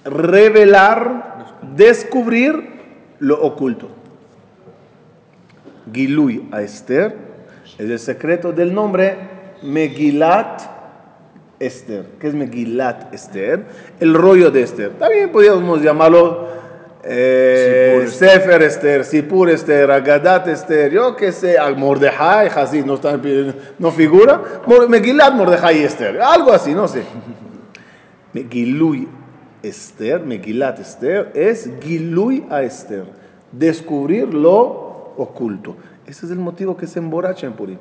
Revelar, 0.05 1.57
descubrir 1.75 2.79
lo 3.19 3.41
oculto. 3.41 3.89
Gilui 5.91 6.47
a 6.53 6.61
Esther 6.61 7.17
es 7.77 7.89
el 7.89 7.99
secreto 7.99 8.53
del 8.53 8.73
nombre 8.73 9.17
Megilat 9.63 10.72
Esther. 11.65 12.05
¿Qué 12.19 12.27
es 12.27 12.33
Megilat 12.33 13.13
Esther? 13.13 13.63
El 13.99 14.13
rollo 14.13 14.51
de 14.51 14.63
Esther. 14.63 14.91
También 14.99 15.31
podríamos 15.31 15.81
llamarlo 15.81 16.47
eh, 17.03 18.05
Sefer 18.09 18.61
Esther, 18.63 19.03
Sipur 19.03 19.49
Esther, 19.49 19.91
Agadat 19.91 20.47
Esther, 20.47 20.91
yo 20.91 21.15
qué 21.15 21.31
sé, 21.31 21.57
Mordejai, 21.75 22.47
así 22.47 22.81
no, 22.81 22.95
está, 22.95 23.19
no 23.77 23.91
figura. 23.91 24.41
Megilat 24.87 25.33
Mordejai 25.33 25.83
Esther, 25.83 26.21
algo 26.21 26.51
así, 26.51 26.73
no 26.73 26.87
sé. 26.87 27.03
Megilui 28.33 29.07
Esther, 29.61 30.21
Megilat 30.21 30.79
Esther, 30.79 31.31
es 31.33 31.69
Gilui 31.81 32.45
a 32.49 32.63
Esther, 32.63 33.05
descubrir 33.51 34.33
lo 34.33 35.13
oculto. 35.17 35.75
Ese 36.07 36.25
es 36.25 36.31
el 36.31 36.39
motivo 36.39 36.75
que 36.75 36.87
se 36.87 36.99
emborracha 36.99 37.47
en 37.47 37.53
Purim. 37.53 37.77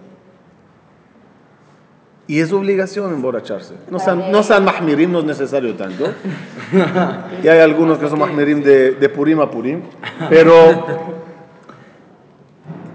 Y 2.32 2.40
es 2.40 2.50
obligación 2.50 3.12
emborracharse. 3.12 3.74
No 3.90 3.98
sean, 3.98 4.32
no 4.32 4.42
sean 4.42 4.64
mahmirim, 4.64 5.12
no 5.12 5.18
es 5.18 5.26
necesario 5.26 5.74
tanto. 5.74 6.06
Y 7.44 7.48
hay 7.48 7.60
algunos 7.60 7.98
que 7.98 8.08
son 8.08 8.20
mahmirim 8.20 8.62
de, 8.62 8.92
de 8.92 9.08
Purim 9.10 9.38
a 9.40 9.50
Purim. 9.50 9.82
Pero, 10.30 10.54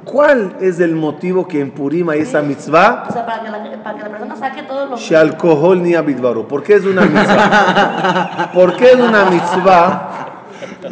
¿cuál 0.06 0.56
es 0.60 0.80
el 0.80 0.96
motivo 0.96 1.48
que 1.48 1.60
en 1.62 1.70
Purim 1.70 2.10
hay 2.10 2.22
esa 2.22 2.42
mitzvah? 2.42 3.06
O 3.08 3.14
sea, 3.14 3.28
para 3.28 3.44
que 3.44 3.52
la, 3.52 3.84
para 3.84 3.98
que 3.98 4.04
la 4.06 4.10
persona 4.10 4.36
saque 4.36 4.64
todo 4.64 4.88
lo 4.88 4.98
Shalkohol 4.98 5.84
ni 5.84 5.94
abidvaro. 5.94 6.48
¿Por 6.48 6.64
qué 6.64 6.74
es 6.74 6.86
una 6.86 7.04
mitzvah? 7.04 8.50
¿Por 8.56 8.76
qué 8.76 8.86
es 8.86 8.96
una 8.96 9.26
mitzvah 9.26 10.28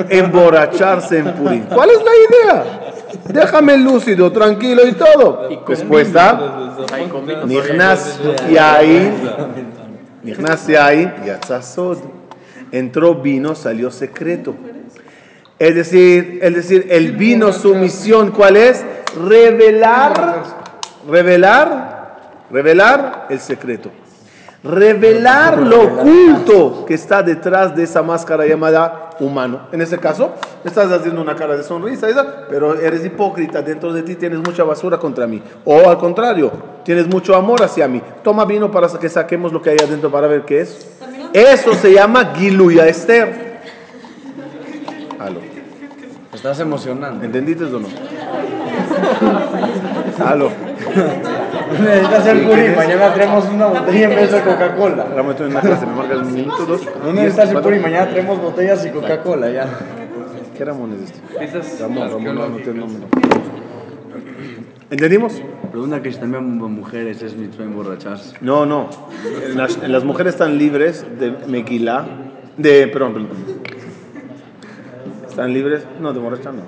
emborracharse 0.10 1.20
en 1.20 1.34
Purim. 1.34 1.66
¿Cuál 1.66 1.90
es 1.90 2.00
la 2.04 2.12
idea? 2.28 2.85
Déjame 3.26 3.78
lúcido, 3.78 4.32
tranquilo 4.32 4.88
y 4.88 4.94
todo. 4.94 5.50
Respuesta, 5.68 6.76
Nichnas 7.46 8.20
Yain, 8.52 9.14
Nichnas 10.24 10.68
Yain, 10.68 11.14
Yatza 11.26 11.62
Sod. 11.62 12.00
Entró 12.72 13.16
vino, 13.16 13.56
salió 13.56 13.92
secreto. 13.92 14.56
Es 15.58 15.76
decir, 15.76 16.40
es 16.42 16.54
decir, 16.54 16.88
el 16.90 17.14
vino, 17.14 17.54
su 17.54 17.76
misión, 17.76 18.32
¿cuál 18.32 18.58
es? 18.58 18.84
Revelar, 19.16 20.44
revelar, 21.08 22.46
revelar 22.52 23.28
el 23.30 23.40
secreto. 23.40 23.92
Revelar 24.66 25.60
lo 25.60 25.84
oculto 25.84 26.86
que 26.88 26.96
está 26.96 27.22
detrás 27.22 27.76
de 27.76 27.84
esa 27.84 28.02
máscara 28.02 28.48
llamada 28.48 29.12
humano. 29.20 29.68
En 29.72 29.80
ese 29.80 30.00
caso, 30.00 30.34
estás 30.64 30.92
haciendo 30.92 31.22
una 31.22 31.36
cara 31.36 31.56
de 31.56 31.62
sonrisa, 31.62 32.08
pero 32.50 32.74
eres 32.80 33.06
hipócrita. 33.06 33.62
Dentro 33.62 33.94
de 33.94 34.02
ti 34.02 34.16
tienes 34.16 34.40
mucha 34.40 34.64
basura 34.64 34.98
contra 34.98 35.28
mí. 35.28 35.40
O 35.66 35.88
al 35.88 36.00
contrario, 36.00 36.52
tienes 36.84 37.08
mucho 37.08 37.36
amor 37.36 37.62
hacia 37.62 37.88
mí. 37.88 38.02
Toma 38.24 38.44
vino 38.46 38.72
para 38.72 38.88
que 38.88 39.08
saquemos 39.08 39.54
lo 39.54 39.62
que 39.62 39.70
hay 39.70 39.78
adentro 39.78 40.10
para 40.10 40.26
ver 40.26 40.46
qué 40.46 40.62
es. 40.62 40.98
Eso 41.32 41.76
se 41.76 41.94
llama 41.94 42.34
Giluya 42.36 42.88
Esther. 42.88 43.60
Aló. 45.20 45.42
Estás 46.34 46.60
emocionando. 46.60 47.24
¿Entendiste 47.24 47.66
o 47.66 47.80
no? 47.80 47.88
Aló. 50.26 50.50
Necesitas 51.72 52.28
el 52.28 52.42
Purim. 52.42 52.76
Mañana 52.76 53.14
traemos 53.14 53.46
una 53.46 53.68
botella 53.68 54.10
en 54.10 54.16
vez 54.16 54.32
de 54.32 54.42
Coca-Cola. 54.42 55.08
Ahora 55.10 55.24
me 55.24 55.32
estoy 55.32 55.48
en 55.48 55.54
la 55.54 55.62
clase, 55.62 55.86
me 55.86 55.94
marcas 55.94 56.18
un 56.20 56.34
minuto, 56.34 56.66
dos. 56.66 56.82
No 57.04 57.14
necesitas 57.14 57.50
el 57.52 57.62
Purim. 57.62 57.82
Mañana 57.82 58.10
traemos 58.10 58.42
botellas 58.42 58.86
y 58.86 58.90
Coca-Cola 58.90 59.50
ya. 59.50 59.68
¿Qué 60.58 60.64
Ramón 60.64 60.94
es 60.94 61.12
este? 61.52 61.84
Ramón, 61.84 62.10
Ramón, 62.10 62.36
no, 62.36 62.50
no 62.50 62.58
te 62.58 62.74
nombro. 62.74 63.08
¿Entendimos? 64.90 65.42
Pregunta 65.72 66.02
que 66.02 66.12
si 66.14 66.20
también 66.20 66.58
mujeres 66.58 67.22
es 67.22 67.36
mitzvah 67.36 67.66
emborracharse. 67.66 68.36
No, 68.40 68.66
no. 68.66 68.90
En 69.46 69.58
las, 69.58 69.78
las 69.88 70.04
mujeres 70.04 70.34
están 70.34 70.58
libres 70.58 71.06
de 71.20 71.32
Mequilá, 71.48 72.06
de, 72.56 72.88
perdón, 72.88 73.14
perdón. 73.14 73.30
¿Están 75.28 75.54
libres? 75.54 75.86
No, 76.00 76.14
de 76.14 76.20
borrachar 76.20 76.54
no. 76.54 76.62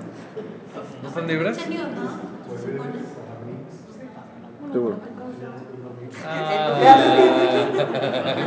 ¿No 1.02 1.08
están 1.08 1.26
libres? 1.26 1.58
Seguro. 4.72 4.96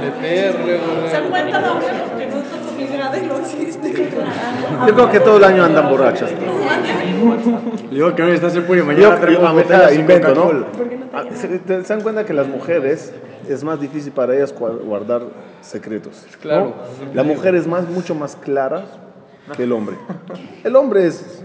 De 0.02 0.12
perro, 0.20 1.10
Se 1.10 1.16
han 1.18 1.30
cuenta 1.30 1.62
la 1.62 1.80
que 2.18 2.28
no 2.28 2.38
está 2.38 2.58
migrada 2.78 3.18
y 3.18 3.26
no 3.28 3.38
existe. 3.38 4.12
Yo 4.88 4.94
creo 4.94 5.12
que 5.12 5.20
todo 5.20 5.38
el 5.38 5.44
año 5.44 5.64
andan 5.64 5.90
borrachas. 5.90 6.32
Digo 7.92 8.16
que 8.16 8.24
hoy 8.24 8.32
estás. 8.32 8.54
Yo, 8.54 8.62
Mañana 8.86 9.20
ah, 9.88 9.94
invento, 9.94 10.36
¿no? 10.36 10.66
Ah, 11.14 11.24
¿Se, 11.34 11.60
dan 11.82 12.02
cuenta 12.02 12.26
que 12.26 12.34
las 12.34 12.48
mujeres 12.48 13.14
es 13.48 13.64
más 13.64 13.80
difícil 13.80 14.12
para 14.12 14.36
ellas 14.36 14.54
guardar 14.58 15.24
secretos? 15.62 16.26
¿no? 16.32 16.38
Claro. 16.40 16.74
La 17.14 17.24
mujer 17.24 17.56
es 17.56 17.68
más, 17.68 17.88
mucho 17.88 18.16
más 18.16 18.36
clara 18.36 18.86
que 19.56 19.64
el 19.64 19.72
hombre. 19.72 19.98
El 20.64 20.76
hombre 20.76 21.08
es 21.08 21.44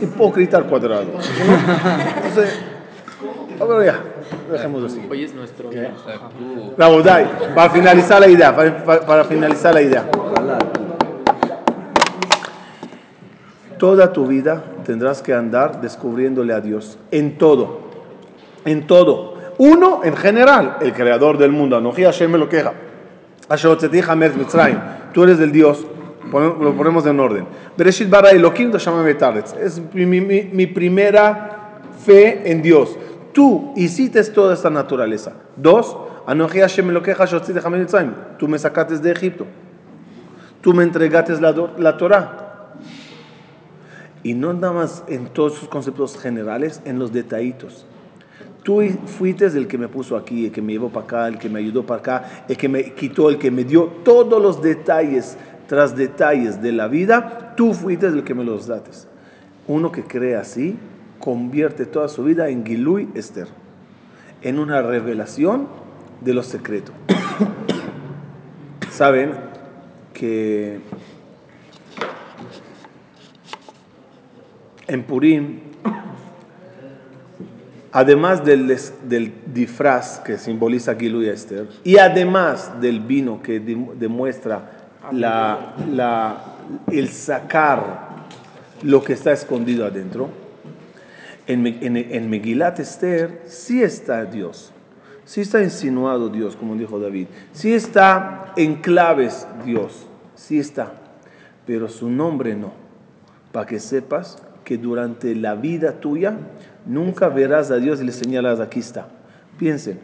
hipócrita 0.00 0.56
al 0.56 0.66
cuadrado. 0.66 1.06
Entonces, 2.16 2.60
ver, 3.66 3.86
ya, 3.86 4.00
dejemos 4.52 4.84
así. 4.84 5.00
Hoy 5.10 5.24
es 5.24 5.34
nuestro 5.34 5.70
día. 5.70 5.92
Para 7.54 7.70
finalizar 7.70 8.20
la 8.20 8.28
idea, 8.28 8.54
para, 8.54 8.84
para- 8.84 9.06
para 9.06 9.24
finalizar 9.24 9.72
la 9.74 9.82
idea. 9.82 10.04
Toda 13.78 14.12
tu 14.12 14.26
vida 14.26 14.62
tendrás 14.86 15.20
que 15.22 15.34
andar 15.34 15.80
descubriéndole 15.80 16.52
a 16.52 16.60
Dios 16.60 16.98
en 17.10 17.36
todo, 17.38 17.80
en 18.64 18.86
todo. 18.86 19.34
Uno, 19.58 20.00
en 20.04 20.16
general, 20.16 20.78
el 20.80 20.92
creador 20.92 21.38
del 21.38 21.50
mundo. 21.52 21.76
Anoji 21.76 22.02
Hashem 22.04 22.30
me 22.30 22.38
lo 22.38 22.48
queja. 22.48 22.72
Tú 25.12 25.22
eres 25.24 25.38
del 25.38 25.52
Dios. 25.52 25.86
Lo 26.32 26.74
ponemos 26.74 27.06
en 27.06 27.20
orden. 27.20 27.46
Es 29.60 29.80
mi- 29.92 30.06
mi- 30.06 30.48
mi 30.52 30.66
primera 30.66 31.80
fe 32.04 32.50
en 32.50 32.62
Dios. 32.62 32.96
Tú 33.34 33.72
hiciste 33.76 34.22
toda 34.24 34.54
esta 34.54 34.70
naturaleza. 34.70 35.32
Dos. 35.56 35.96
Tú 38.38 38.48
me 38.48 38.58
sacaste 38.58 38.98
de 38.98 39.12
Egipto. 39.12 39.44
Tú 40.62 40.72
me 40.72 40.84
entregaste 40.84 41.38
la, 41.40 41.52
la 41.76 41.96
Torah. 41.98 42.70
Y 44.22 44.32
no 44.32 44.54
nada 44.54 44.72
más 44.72 45.04
en 45.08 45.26
todos 45.26 45.54
sus 45.54 45.68
conceptos 45.68 46.16
generales, 46.16 46.80
en 46.86 46.98
los 46.98 47.12
detallitos. 47.12 47.84
Tú 48.62 48.80
fuiste 49.04 49.44
el 49.46 49.66
que 49.66 49.76
me 49.76 49.88
puso 49.88 50.16
aquí, 50.16 50.46
el 50.46 50.52
que 50.52 50.62
me 50.62 50.72
llevó 50.72 50.88
para 50.88 51.04
acá, 51.04 51.28
el 51.28 51.36
que 51.36 51.50
me 51.50 51.58
ayudó 51.58 51.84
para 51.84 52.00
acá, 52.00 52.44
el 52.48 52.56
que 52.56 52.68
me 52.68 52.94
quitó, 52.94 53.28
el 53.28 53.36
que 53.36 53.50
me 53.50 53.64
dio 53.64 53.84
todos 54.04 54.40
los 54.40 54.62
detalles 54.62 55.36
tras 55.66 55.94
detalles 55.94 56.62
de 56.62 56.72
la 56.72 56.88
vida. 56.88 57.52
Tú 57.56 57.74
fuiste 57.74 58.06
el 58.06 58.24
que 58.24 58.32
me 58.32 58.44
los 58.44 58.66
dates. 58.66 59.06
Uno 59.66 59.92
que 59.92 60.04
cree 60.04 60.36
así, 60.36 60.78
convierte 61.24 61.86
toda 61.86 62.08
su 62.08 62.22
vida 62.22 62.50
en 62.50 62.66
Gilui 62.66 63.08
Esther, 63.14 63.48
en 64.42 64.58
una 64.58 64.82
revelación 64.82 65.68
de 66.20 66.34
los 66.34 66.44
secretos. 66.44 66.94
Saben 68.90 69.32
que 70.12 70.80
en 74.86 75.02
Purim, 75.04 75.60
además 77.90 78.44
del, 78.44 78.76
del 79.08 79.32
disfraz 79.46 80.18
que 80.20 80.36
simboliza 80.36 80.94
Gilu 80.94 81.22
y 81.22 81.28
Esther, 81.30 81.68
y 81.84 81.96
además 81.96 82.70
del 82.82 83.00
vino 83.00 83.40
que 83.42 83.60
demuestra 83.60 84.72
la, 85.10 85.74
la- 85.90 86.44
el 86.92 87.08
sacar 87.08 88.10
lo 88.82 89.02
que 89.02 89.14
está 89.14 89.32
escondido 89.32 89.86
adentro, 89.86 90.43
en, 91.46 91.66
en, 91.66 91.96
en 91.96 92.30
Megilat 92.30 92.80
Esther 92.80 93.42
sí 93.46 93.82
está 93.82 94.24
Dios, 94.24 94.72
sí 95.24 95.42
está 95.42 95.62
insinuado 95.62 96.28
Dios, 96.28 96.56
como 96.56 96.74
dijo 96.76 96.98
David, 96.98 97.26
sí 97.52 97.72
está 97.72 98.52
en 98.56 98.76
claves 98.76 99.46
Dios, 99.64 100.06
sí 100.34 100.58
está, 100.58 100.92
pero 101.66 101.88
su 101.88 102.08
nombre 102.10 102.54
no 102.54 102.84
para 103.54 103.66
que 103.66 103.78
sepas 103.78 104.38
que 104.64 104.78
durante 104.78 105.36
la 105.36 105.54
vida 105.54 106.00
tuya 106.00 106.36
nunca 106.86 107.28
verás 107.28 107.70
a 107.70 107.76
Dios 107.76 108.00
y 108.00 108.04
le 108.04 108.10
señalas, 108.10 108.58
aquí 108.58 108.80
está. 108.80 109.06
Piensen, 109.56 110.00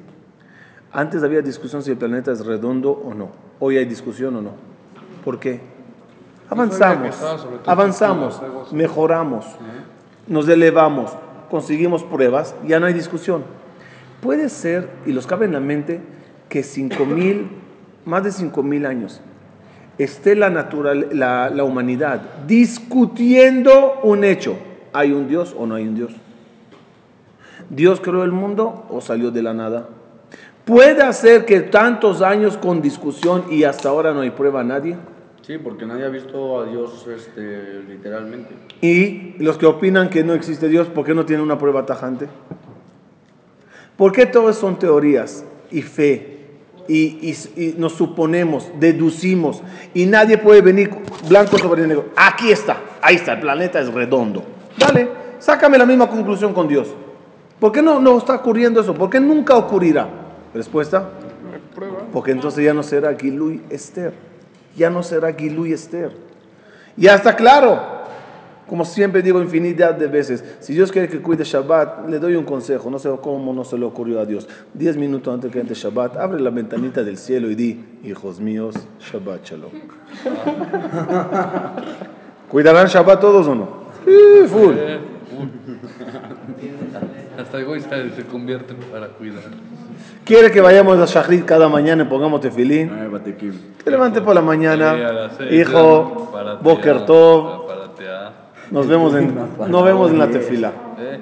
antes 0.93 1.25
había 1.25 1.43
discusión 1.43 1.83
si 1.83 1.91
el 1.91 1.97
planeta 1.97 2.31
es 2.31 2.47
redondo 2.47 2.93
o 2.93 3.13
no. 3.13 3.31
Hoy 3.59 3.77
hay 3.77 3.87
discusión 3.87 4.37
o 4.37 4.41
no. 4.41 4.53
¿Por 5.25 5.41
qué? 5.41 5.61
Avanzamos, 6.49 7.17
avanzamos, 7.67 8.41
mejoramos, 8.73 9.47
nos 10.29 10.49
elevamos, 10.49 11.11
conseguimos 11.51 12.05
pruebas, 12.05 12.55
ya 12.67 12.81
no 12.81 12.87
hay 12.87 12.95
discusión. 12.95 13.45
Puede 14.23 14.49
ser, 14.49 14.89
y 15.07 15.13
los 15.13 15.27
cabe 15.27 15.47
en 15.47 15.53
la 15.53 15.61
mente, 15.61 16.01
que 16.49 16.61
5.000, 16.61 17.49
más 18.05 18.25
de 18.25 18.31
5.000 18.31 18.87
años, 18.87 19.21
esté 19.99 20.35
la, 20.35 20.51
natural, 20.51 21.09
la, 21.13 21.51
la 21.51 21.65
humanidad 21.65 22.23
discutiendo 22.47 24.01
un 24.03 24.25
hecho. 24.25 24.57
¿Hay 24.93 25.13
un 25.13 25.29
Dios 25.29 25.55
o 25.59 25.67
no 25.67 25.75
hay 25.75 25.87
un 25.87 25.95
Dios? 25.95 26.13
¿Dios 27.69 28.01
creó 28.01 28.25
el 28.25 28.33
mundo 28.33 28.87
o 28.91 29.01
salió 29.01 29.31
de 29.31 29.43
la 29.43 29.55
nada? 29.55 29.89
¿Puede 30.65 31.13
ser 31.13 31.45
que 31.45 31.61
tantos 31.61 32.23
años 32.23 32.57
con 32.57 32.83
discusión 32.83 33.45
y 33.51 33.65
hasta 33.65 33.89
ahora 33.89 34.13
no 34.13 34.21
hay 34.21 34.31
prueba 34.31 34.61
a 34.61 34.65
nadie? 34.65 34.97
Sí, 35.51 35.59
porque 35.59 35.85
nadie 35.85 36.05
ha 36.05 36.09
visto 36.09 36.61
a 36.61 36.65
Dios 36.67 37.09
este, 37.13 37.83
literalmente. 37.89 38.51
Y 38.81 39.35
los 39.43 39.59
que 39.59 39.67
opinan 39.67 40.09
que 40.09 40.23
no 40.23 40.33
existe 40.33 40.69
Dios, 40.69 40.87
¿por 40.87 41.05
qué 41.05 41.13
no 41.13 41.27
tienen 41.27 41.43
una 41.45 41.59
prueba 41.59 41.85
tajante? 41.85 42.29
¿Por 43.97 44.13
qué 44.13 44.27
todos 44.27 44.55
son 44.57 44.79
teorías 44.79 45.45
y 45.73 45.83
fe? 45.83 46.37
Y, 46.87 47.19
y- 47.21 47.61
y 47.61 47.75
nos 47.79 47.95
suponemos, 47.95 48.71
deducimos, 48.79 49.61
y 49.93 50.07
nadie 50.07 50.39
puede 50.39 50.61
venir 50.61 50.89
blanco 51.29 51.59
sobre 51.59 51.85
negro. 51.85 52.11
Aquí 52.15 52.53
está, 52.53 52.81
ahí 53.03 53.17
está, 53.17 53.33
el 53.33 53.41
planeta 53.41 53.81
es 53.81 53.93
redondo. 53.93 54.45
Dale, 54.79 55.09
sácame 55.41 55.79
la 55.79 55.85
misma 55.85 56.09
conclusión 56.09 56.55
con 56.55 56.69
Dios. 56.69 56.95
¿Por 57.59 57.73
qué 57.73 57.83
no, 57.83 57.99
no 57.99 58.17
está 58.19 58.37
ocurriendo 58.37 58.81
eso? 58.83 58.95
¿Por 58.95 59.11
qué 59.11 59.19
nunca 59.19 59.57
ocurrirá? 59.57 60.09
Respuesta, 60.55 61.11
porque 62.13 62.31
entonces 62.31 62.65
ya 62.65 62.73
no 62.73 62.85
será 62.85 63.17
Gilui 63.19 63.63
Esther. 63.69 64.30
Ya 64.77 64.91
no 64.91 65.03
será 65.03 65.33
Gilui 65.33 65.73
Esther. 65.73 66.13
Ya 66.97 67.15
está 67.15 67.37
claro. 67.37 68.01
Como 68.71 68.85
siempre 68.85 69.21
digo 69.21 69.43
infinidad 69.43 69.95
de 69.95 70.07
veces, 70.07 70.45
si 70.61 70.75
Dios 70.75 70.93
quiere 70.93 71.09
que 71.09 71.21
cuide 71.21 71.43
Shabbat, 71.43 72.09
le 72.09 72.21
doy 72.21 72.37
un 72.37 72.45
consejo, 72.45 72.89
no 72.89 73.01
sé 73.01 73.11
cómo 73.21 73.53
no 73.53 73.65
se 73.65 73.77
le 73.77 73.85
ocurrió 73.85 74.21
a 74.21 74.25
Dios. 74.25 74.49
Diez 74.73 74.97
minutos 74.97 75.35
antes 75.35 75.51
que 75.51 75.59
entre 75.59 75.75
Shabbat, 75.75 76.17
abre 76.17 76.41
la 76.41 76.51
ventanita 76.51 77.03
del 77.03 77.19
cielo 77.19 77.51
y 77.51 77.57
di, 77.57 77.85
hijos 78.05 78.39
míos, 78.39 78.77
Shabbat 79.01 79.45
Shalom. 79.45 79.73
¿Cuidarán 82.49 82.87
Shabbat 82.87 83.21
todos 83.21 83.49
o 83.49 83.57
no? 83.57 83.69
Full. 84.47 84.75
Hasta 87.41 87.61
egoísta 87.61 87.97
se 88.15 88.25
convierte 88.25 88.75
para 88.75 89.09
cuidar. 89.09 89.51
¿Quiere 90.25 90.51
que 90.51 90.61
vayamos 90.61 90.99
a 90.99 91.07
Shachrit 91.07 91.45
cada 91.45 91.69
mañana 91.69 92.05
y 92.05 92.07
pongamos 92.07 92.41
tefilín? 92.41 92.91
Ay, 92.93 93.09
batequim. 93.09 93.53
Que 93.83 93.91
levante 93.91 94.21
por 94.21 94.35
la 94.35 94.43
mañana. 94.43 95.31
Hijo, 95.51 96.33
Boker 96.63 97.05
Tov. 97.05 97.69
Nos 98.71 98.87
vemos 98.87 99.15
en, 99.15 99.35
nos 99.69 99.85
vemos 99.85 100.11
en 100.11 100.19
la 100.19 100.29
tefila. 100.29 100.73
Eh. 100.99 101.21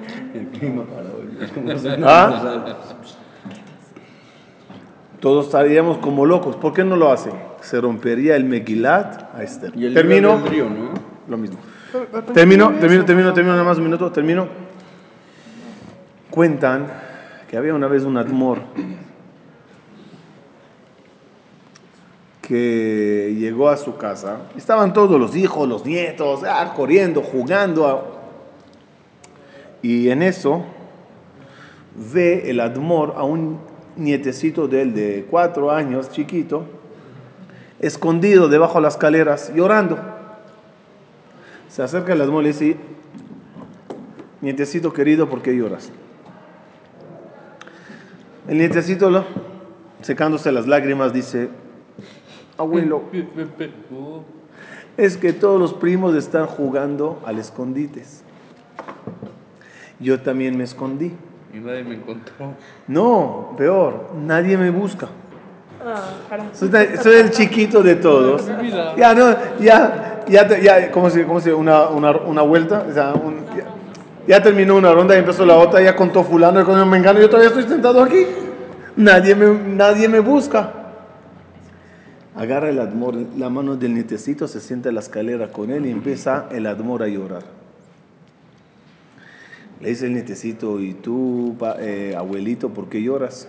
¿Ah? 2.03 2.65
Todos 5.19 5.47
estaríamos 5.47 5.97
como 5.97 6.25
locos. 6.25 6.55
¿Por 6.55 6.73
qué 6.73 6.83
no 6.83 6.95
lo 6.95 7.11
hace? 7.11 7.31
Se 7.61 7.81
rompería 7.81 8.35
el 8.35 8.45
Megilat 8.45 9.35
a 9.35 9.43
Esther. 9.43 9.71
Y 9.75 9.85
el 9.85 9.93
Termino. 9.93 10.39
Lo 11.27 11.37
mismo. 11.37 11.59
Termino, 12.33 12.73
termino, 12.79 13.03
termino, 13.03 13.33
termino, 13.33 13.53
nada 13.53 13.63
más 13.63 13.77
un 13.77 13.85
minuto, 13.85 14.11
termino. 14.11 14.47
Cuentan 16.29 17.08
que 17.49 17.57
había 17.57 17.73
una 17.73 17.87
vez 17.87 18.03
un 18.03 18.15
admor 18.15 18.59
que 22.43 23.35
llegó 23.39 23.69
a 23.69 23.77
su 23.77 23.97
casa. 23.97 24.41
Estaban 24.55 24.93
todos 24.93 25.19
los 25.19 25.35
hijos, 25.35 25.67
los 25.67 25.83
nietos, 25.83 26.41
ah, 26.47 26.73
corriendo, 26.75 27.23
jugando. 27.23 28.19
Y 29.81 30.09
en 30.09 30.21
eso 30.21 30.63
ve 31.95 32.51
el 32.51 32.59
admor 32.59 33.15
a 33.17 33.23
un 33.23 33.59
nietecito 33.95 34.67
de 34.67 34.83
él 34.83 34.93
de 34.93 35.25
cuatro 35.27 35.71
años, 35.71 36.11
chiquito, 36.11 36.65
escondido 37.79 38.47
debajo 38.47 38.75
de 38.75 38.81
las 38.83 38.93
escaleras, 38.93 39.51
llorando. 39.55 39.97
Se 41.67 41.81
acerca 41.81 42.13
el 42.13 42.21
admor 42.21 42.43
y 42.43 42.47
le 42.47 42.53
dice, 42.53 42.77
nietecito 44.41 44.93
querido, 44.93 45.27
¿por 45.29 45.41
qué 45.41 45.55
lloras? 45.55 45.91
El 48.49 48.57
nietecito, 48.57 49.09
lo- 49.09 49.25
secándose 50.01 50.51
las 50.51 50.65
lágrimas, 50.67 51.13
dice, 51.13 51.49
abuelo, 52.57 53.03
es 54.97 55.17
que 55.17 55.33
todos 55.33 55.59
los 55.59 55.73
primos 55.73 56.15
están 56.15 56.47
jugando 56.47 57.21
al 57.25 57.37
escondites. 57.39 58.23
Yo 59.99 60.19
también 60.21 60.57
me 60.57 60.63
escondí. 60.63 61.11
y 61.53 61.57
nadie 61.59 61.83
me 61.83 61.95
encontró. 61.95 62.53
No, 62.87 63.53
peor, 63.57 64.09
nadie 64.15 64.57
me 64.57 64.69
busca. 64.71 65.07
Ah, 65.85 66.01
para. 66.29 66.53
Soy, 66.53 67.15
el 67.15 67.31
chiquito 67.31 67.81
de 67.83 67.95
todos. 67.95 68.47
Ya, 68.97 69.13
no, 69.13 69.35
ya, 69.59 70.23
ya, 70.27 70.47
te- 70.47 70.61
ya 70.61 70.91
¿cómo 70.91 71.09
se, 71.09 71.25
cómo 71.25 71.39
se 71.39 71.53
una, 71.53 71.87
una, 71.89 72.11
una 72.11 72.41
vuelta? 72.41 72.85
O 72.89 72.93
sea, 72.93 73.13
un- 73.13 73.45
ya, 73.55 73.65
ya 74.29 74.43
terminó 74.43 74.75
una 74.75 74.93
ronda 74.93 75.15
y 75.15 75.17
empezó 75.17 75.43
la 75.43 75.55
otra, 75.55 75.81
ya 75.81 75.95
contó 75.95 76.23
fulano, 76.23 76.59
ya 76.59 76.65
contó 76.65 76.85
mengano, 76.85 77.19
yo 77.19 77.27
todavía 77.27 77.49
estoy 77.49 77.63
sentado 77.63 78.03
aquí. 78.03 78.27
Nadie 78.95 79.33
me, 79.33 79.47
nadie 79.75 80.07
me 80.07 80.19
busca. 80.19 80.71
Agarra 82.35 82.69
el 82.69 82.79
admor, 82.79 83.15
la 83.35 83.49
mano 83.49 83.75
del 83.75 83.95
nietecito, 83.95 84.47
se 84.47 84.59
sienta 84.59 84.89
en 84.89 84.95
la 84.95 85.01
escalera 85.01 85.47
con 85.47 85.71
él 85.71 85.87
y 85.87 85.89
empieza 85.89 86.47
el 86.51 86.67
admor 86.67 87.01
a 87.01 87.07
llorar. 87.07 87.41
Le 89.81 89.89
dice 89.89 90.05
el 90.05 90.13
nietecito, 90.13 90.79
¿y 90.79 90.93
tú, 90.93 91.57
eh, 91.79 92.13
abuelito, 92.15 92.69
por 92.69 92.87
qué 92.87 93.01
lloras? 93.01 93.47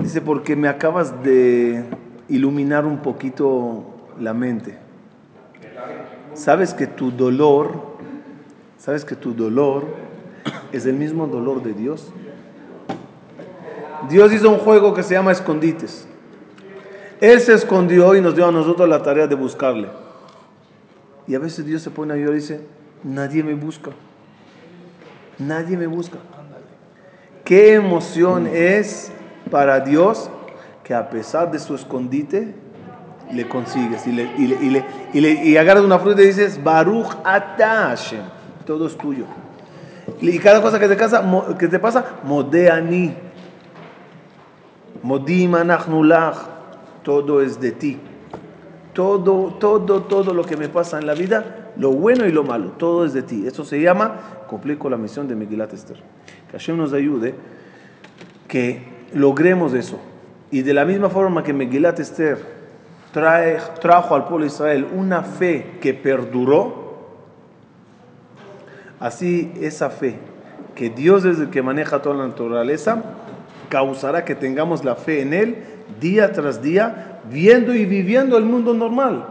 Dice, 0.00 0.20
porque 0.20 0.54
me 0.54 0.68
acabas 0.68 1.24
de 1.24 1.86
iluminar 2.28 2.86
un 2.86 2.98
poquito 2.98 3.84
la 4.20 4.32
mente. 4.32 4.78
Sabes 6.34 6.72
que 6.72 6.86
tu 6.86 7.10
dolor, 7.10 7.89
sabes 8.80 9.04
que 9.04 9.14
tu 9.14 9.34
dolor 9.34 9.84
es 10.72 10.86
el 10.86 10.94
mismo 10.94 11.26
dolor 11.26 11.62
de 11.62 11.74
Dios. 11.74 12.08
Dios 14.08 14.32
hizo 14.32 14.48
un 14.50 14.58
juego 14.58 14.94
que 14.94 15.02
se 15.02 15.14
llama 15.14 15.30
escondites. 15.32 16.06
Él 17.20 17.38
se 17.40 17.52
escondió 17.52 18.14
y 18.16 18.22
nos 18.22 18.34
dio 18.34 18.46
a 18.46 18.52
nosotros 18.52 18.88
la 18.88 19.02
tarea 19.02 19.26
de 19.26 19.34
buscarle. 19.34 19.88
Y 21.26 21.34
a 21.34 21.38
veces 21.38 21.66
Dios 21.66 21.82
se 21.82 21.90
pone 21.90 22.14
a 22.14 22.16
llorar 22.16 22.32
y 22.32 22.36
dice, 22.40 22.62
nadie 23.04 23.42
me 23.44 23.54
busca. 23.54 23.90
Nadie 25.38 25.76
me 25.76 25.86
busca. 25.86 26.16
Qué 27.44 27.74
emoción 27.74 28.46
es 28.46 29.12
para 29.50 29.80
Dios 29.80 30.30
que 30.82 30.94
a 30.94 31.10
pesar 31.10 31.50
de 31.50 31.58
su 31.58 31.74
escondite 31.74 32.54
le 33.32 33.46
consigues 33.48 34.06
y, 34.06 34.12
le, 34.12 34.24
y, 34.38 34.46
le- 34.46 34.84
y 35.12 35.20
le- 35.20 35.44
y 35.44 35.56
agarras 35.56 35.84
una 35.84 35.98
fruta 35.98 36.22
y 36.22 36.26
dices 36.26 36.62
Baruch 36.62 37.06
ata 37.22 37.88
Hashem", 37.90 38.22
todo 38.70 38.86
es 38.86 38.96
tuyo. 38.96 39.24
Y 40.20 40.38
cada 40.38 40.62
cosa 40.62 40.78
que 40.78 40.86
te, 40.86 40.96
casa, 40.96 41.24
que 41.58 41.66
te 41.66 41.80
pasa, 41.80 42.20
modeani, 42.22 43.12
modim 45.02 45.56
anachnu 45.56 46.04
lach", 46.04 46.36
todo 47.02 47.42
es 47.42 47.60
de 47.60 47.72
ti. 47.72 47.98
Todo, 48.92 49.54
todo, 49.54 50.02
todo 50.02 50.32
lo 50.32 50.44
que 50.44 50.56
me 50.56 50.68
pasa 50.68 51.00
en 51.00 51.06
la 51.08 51.14
vida, 51.14 51.72
lo 51.76 51.90
bueno 51.90 52.26
y 52.26 52.30
lo 52.30 52.44
malo, 52.44 52.74
todo 52.78 53.04
es 53.04 53.12
de 53.12 53.24
ti. 53.24 53.44
Eso 53.44 53.64
se 53.64 53.80
llama 53.80 54.44
cumplir 54.46 54.78
con 54.78 54.92
la 54.92 54.96
misión 54.96 55.26
de 55.26 55.34
Megilat 55.34 55.72
Esther. 55.72 55.96
Que 56.48 56.52
Hashem 56.52 56.76
nos 56.76 56.92
ayude 56.92 57.34
que 58.46 58.84
logremos 59.14 59.74
eso. 59.74 59.98
Y 60.52 60.62
de 60.62 60.74
la 60.74 60.84
misma 60.84 61.10
forma 61.10 61.42
que 61.42 61.52
Megilat 61.52 61.98
Esther 61.98 62.38
trajo 63.12 64.14
al 64.14 64.26
pueblo 64.26 64.44
de 64.44 64.52
Israel 64.52 64.86
una 64.94 65.22
fe 65.22 65.78
que 65.80 65.92
perduró, 65.92 66.79
así 69.00 69.52
esa 69.60 69.90
fe, 69.90 70.18
que 70.74 70.90
Dios 70.90 71.24
es 71.24 71.38
el 71.40 71.50
que 71.50 71.62
maneja 71.62 72.02
toda 72.02 72.16
la 72.16 72.28
naturaleza, 72.28 73.02
causará 73.68 74.24
que 74.24 74.34
tengamos 74.34 74.84
la 74.84 74.94
fe 74.94 75.22
en 75.22 75.34
Él 75.34 75.56
día 76.00 76.32
tras 76.32 76.62
día, 76.62 77.20
viendo 77.30 77.74
y 77.74 77.84
viviendo 77.86 78.36
el 78.36 78.44
mundo 78.44 78.74
normal. 78.74 79.24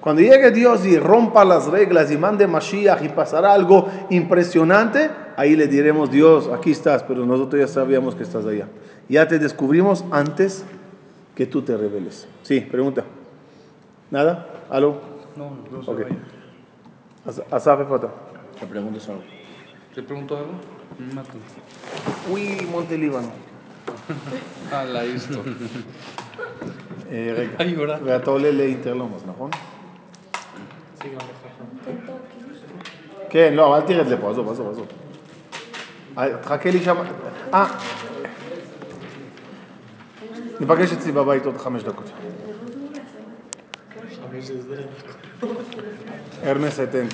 Cuando 0.00 0.22
llegue 0.22 0.50
Dios 0.50 0.84
y 0.86 0.98
rompa 0.98 1.44
las 1.44 1.66
reglas 1.66 2.10
y 2.12 2.18
mande 2.18 2.46
Mashiach 2.46 3.02
y 3.02 3.08
pasará 3.08 3.52
algo 3.54 3.88
impresionante, 4.10 5.10
ahí 5.36 5.56
le 5.56 5.66
diremos, 5.66 6.10
Dios, 6.10 6.50
aquí 6.52 6.70
estás, 6.72 7.02
pero 7.02 7.24
nosotros 7.24 7.60
ya 7.60 7.68
sabíamos 7.68 8.14
que 8.14 8.22
estás 8.22 8.44
allá. 8.44 8.68
Ya 9.08 9.26
te 9.28 9.38
descubrimos 9.38 10.04
antes 10.10 10.64
que 11.34 11.46
tú 11.46 11.62
te 11.62 11.76
reveles. 11.76 12.28
Sí, 12.42 12.60
pregunta. 12.60 13.04
¿Nada? 14.10 14.46
¿Aló? 14.70 15.00
No, 15.36 15.52
no 15.72 15.82
se 15.82 15.90
Ok. 15.90 16.02
vaya. 16.02 16.16
As-. 17.50 17.74
Te 18.64 18.70
preguntas 18.70 19.08
algo. 19.10 19.22
¿Te 19.94 20.02
pregunto 20.02 20.38
algo? 20.38 20.52
Me 20.98 21.12
mato. 21.12 21.36
Uy, 22.30 22.66
Monte 22.72 22.96
Líbano. 22.96 23.30
Ah, 24.72 24.84
la 24.84 25.04
hizo. 25.04 25.42
אה, 27.10 27.34
רגע. 27.36 27.98
ואתה 28.04 28.30
עולה 28.30 28.50
לאינטרלומוס, 28.50 29.22
נכון? 29.26 29.50
כן, 33.30 33.54
לא, 33.54 33.76
אל 33.76 33.80
תרד 33.80 34.06
לפה, 34.06 34.30
עזוב, 34.30 34.50
עזוב, 34.50 34.70
עזוב. 34.70 34.86
תחכה 36.40 36.70
לי 36.70 36.80
שם. 36.84 36.96
אה. 37.54 37.66
ניפגש 40.60 40.92
אצלי 40.92 41.12
בבית 41.12 41.46
עוד 41.46 41.56
חמש 41.56 41.82
דקות. 41.82 42.10
הרמס 46.42 46.76
70. 46.76 47.08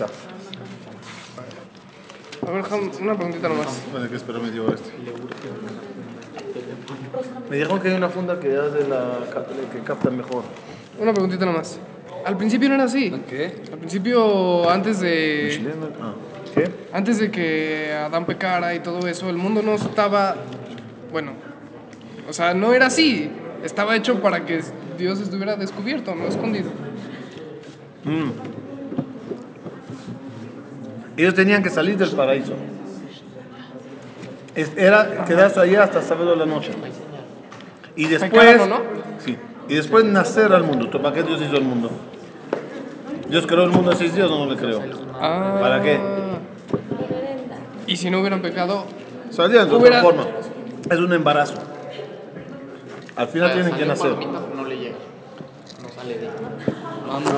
A 2.46 2.50
ver, 2.50 2.64
Ham, 2.70 2.90
una 3.00 3.14
preguntita 3.14 3.48
nomás. 3.48 3.82
Bueno, 3.92 4.08
que 4.08 4.16
espero 4.16 4.40
media 4.40 4.62
hora 4.62 4.74
este. 4.74 4.90
Me 7.48 7.56
dijeron 7.56 7.80
que 7.80 7.88
hay 7.88 7.94
una 7.94 8.08
funda 8.08 8.40
que 8.40 8.56
hace 8.56 8.88
la 8.88 9.18
que 9.72 9.80
capta 9.80 10.10
mejor. 10.10 10.44
Una 10.98 11.12
preguntita 11.12 11.44
nomás. 11.44 11.78
Al 12.24 12.36
principio 12.36 12.68
no 12.68 12.74
era 12.76 12.84
así. 12.84 13.10
¿Qué? 13.28 13.62
Al 13.72 13.78
principio, 13.78 14.68
antes 14.70 15.00
de. 15.00 15.72
Ah, 16.00 16.14
¿Qué? 16.54 16.70
Antes 16.92 17.18
de 17.18 17.30
que 17.30 17.92
Adán 17.92 18.26
pecara 18.26 18.74
y 18.74 18.80
todo 18.80 19.06
eso, 19.06 19.28
el 19.28 19.36
mundo 19.36 19.62
no 19.62 19.74
estaba. 19.74 20.36
Bueno. 21.12 21.32
O 22.28 22.32
sea, 22.32 22.54
no 22.54 22.72
era 22.72 22.86
así. 22.86 23.30
Estaba 23.64 23.96
hecho 23.96 24.20
para 24.20 24.46
que 24.46 24.60
Dios 24.96 25.20
estuviera 25.20 25.56
descubierto, 25.56 26.14
no 26.14 26.26
escondido. 26.26 26.70
Ellos 31.20 31.34
tenían 31.34 31.62
que 31.62 31.68
salir 31.68 31.98
del 31.98 32.08
paraíso. 32.12 32.54
Era 34.54 35.24
quedarse 35.26 35.60
allá 35.60 35.82
hasta 35.84 36.00
sábado 36.00 36.30
de 36.30 36.36
la 36.36 36.46
noche. 36.46 36.72
Y 37.94 38.06
después. 38.06 38.60
Y 39.68 39.74
después 39.74 40.04
nacer 40.06 40.50
al 40.54 40.64
mundo. 40.64 40.90
¿Para 40.90 41.14
qué 41.14 41.22
Dios 41.22 41.42
hizo 41.42 41.56
el 41.56 41.64
mundo? 41.64 41.90
Dios 43.28 43.46
creó 43.46 43.64
el 43.64 43.70
mundo 43.70 43.92
en 43.92 43.98
seis 43.98 44.14
días 44.14 44.30
o 44.30 44.44
no 44.44 44.50
le 44.50 44.56
creó. 44.56 44.82
Ah. 45.20 45.58
¿Para 45.60 45.82
qué? 45.82 46.00
Y 47.86 47.96
si 47.98 48.10
no 48.10 48.20
hubieran 48.20 48.40
pecado. 48.40 48.86
Salían 49.28 49.68
de 49.68 49.76
Hubiera- 49.76 49.98
otra 50.02 50.24
forma. 50.24 50.26
Es 50.90 50.98
un 50.98 51.12
embarazo. 51.12 51.54
Al 53.14 53.28
final 53.28 53.52
tienen 53.52 53.74
que 53.74 53.84
nacer. 53.84 54.16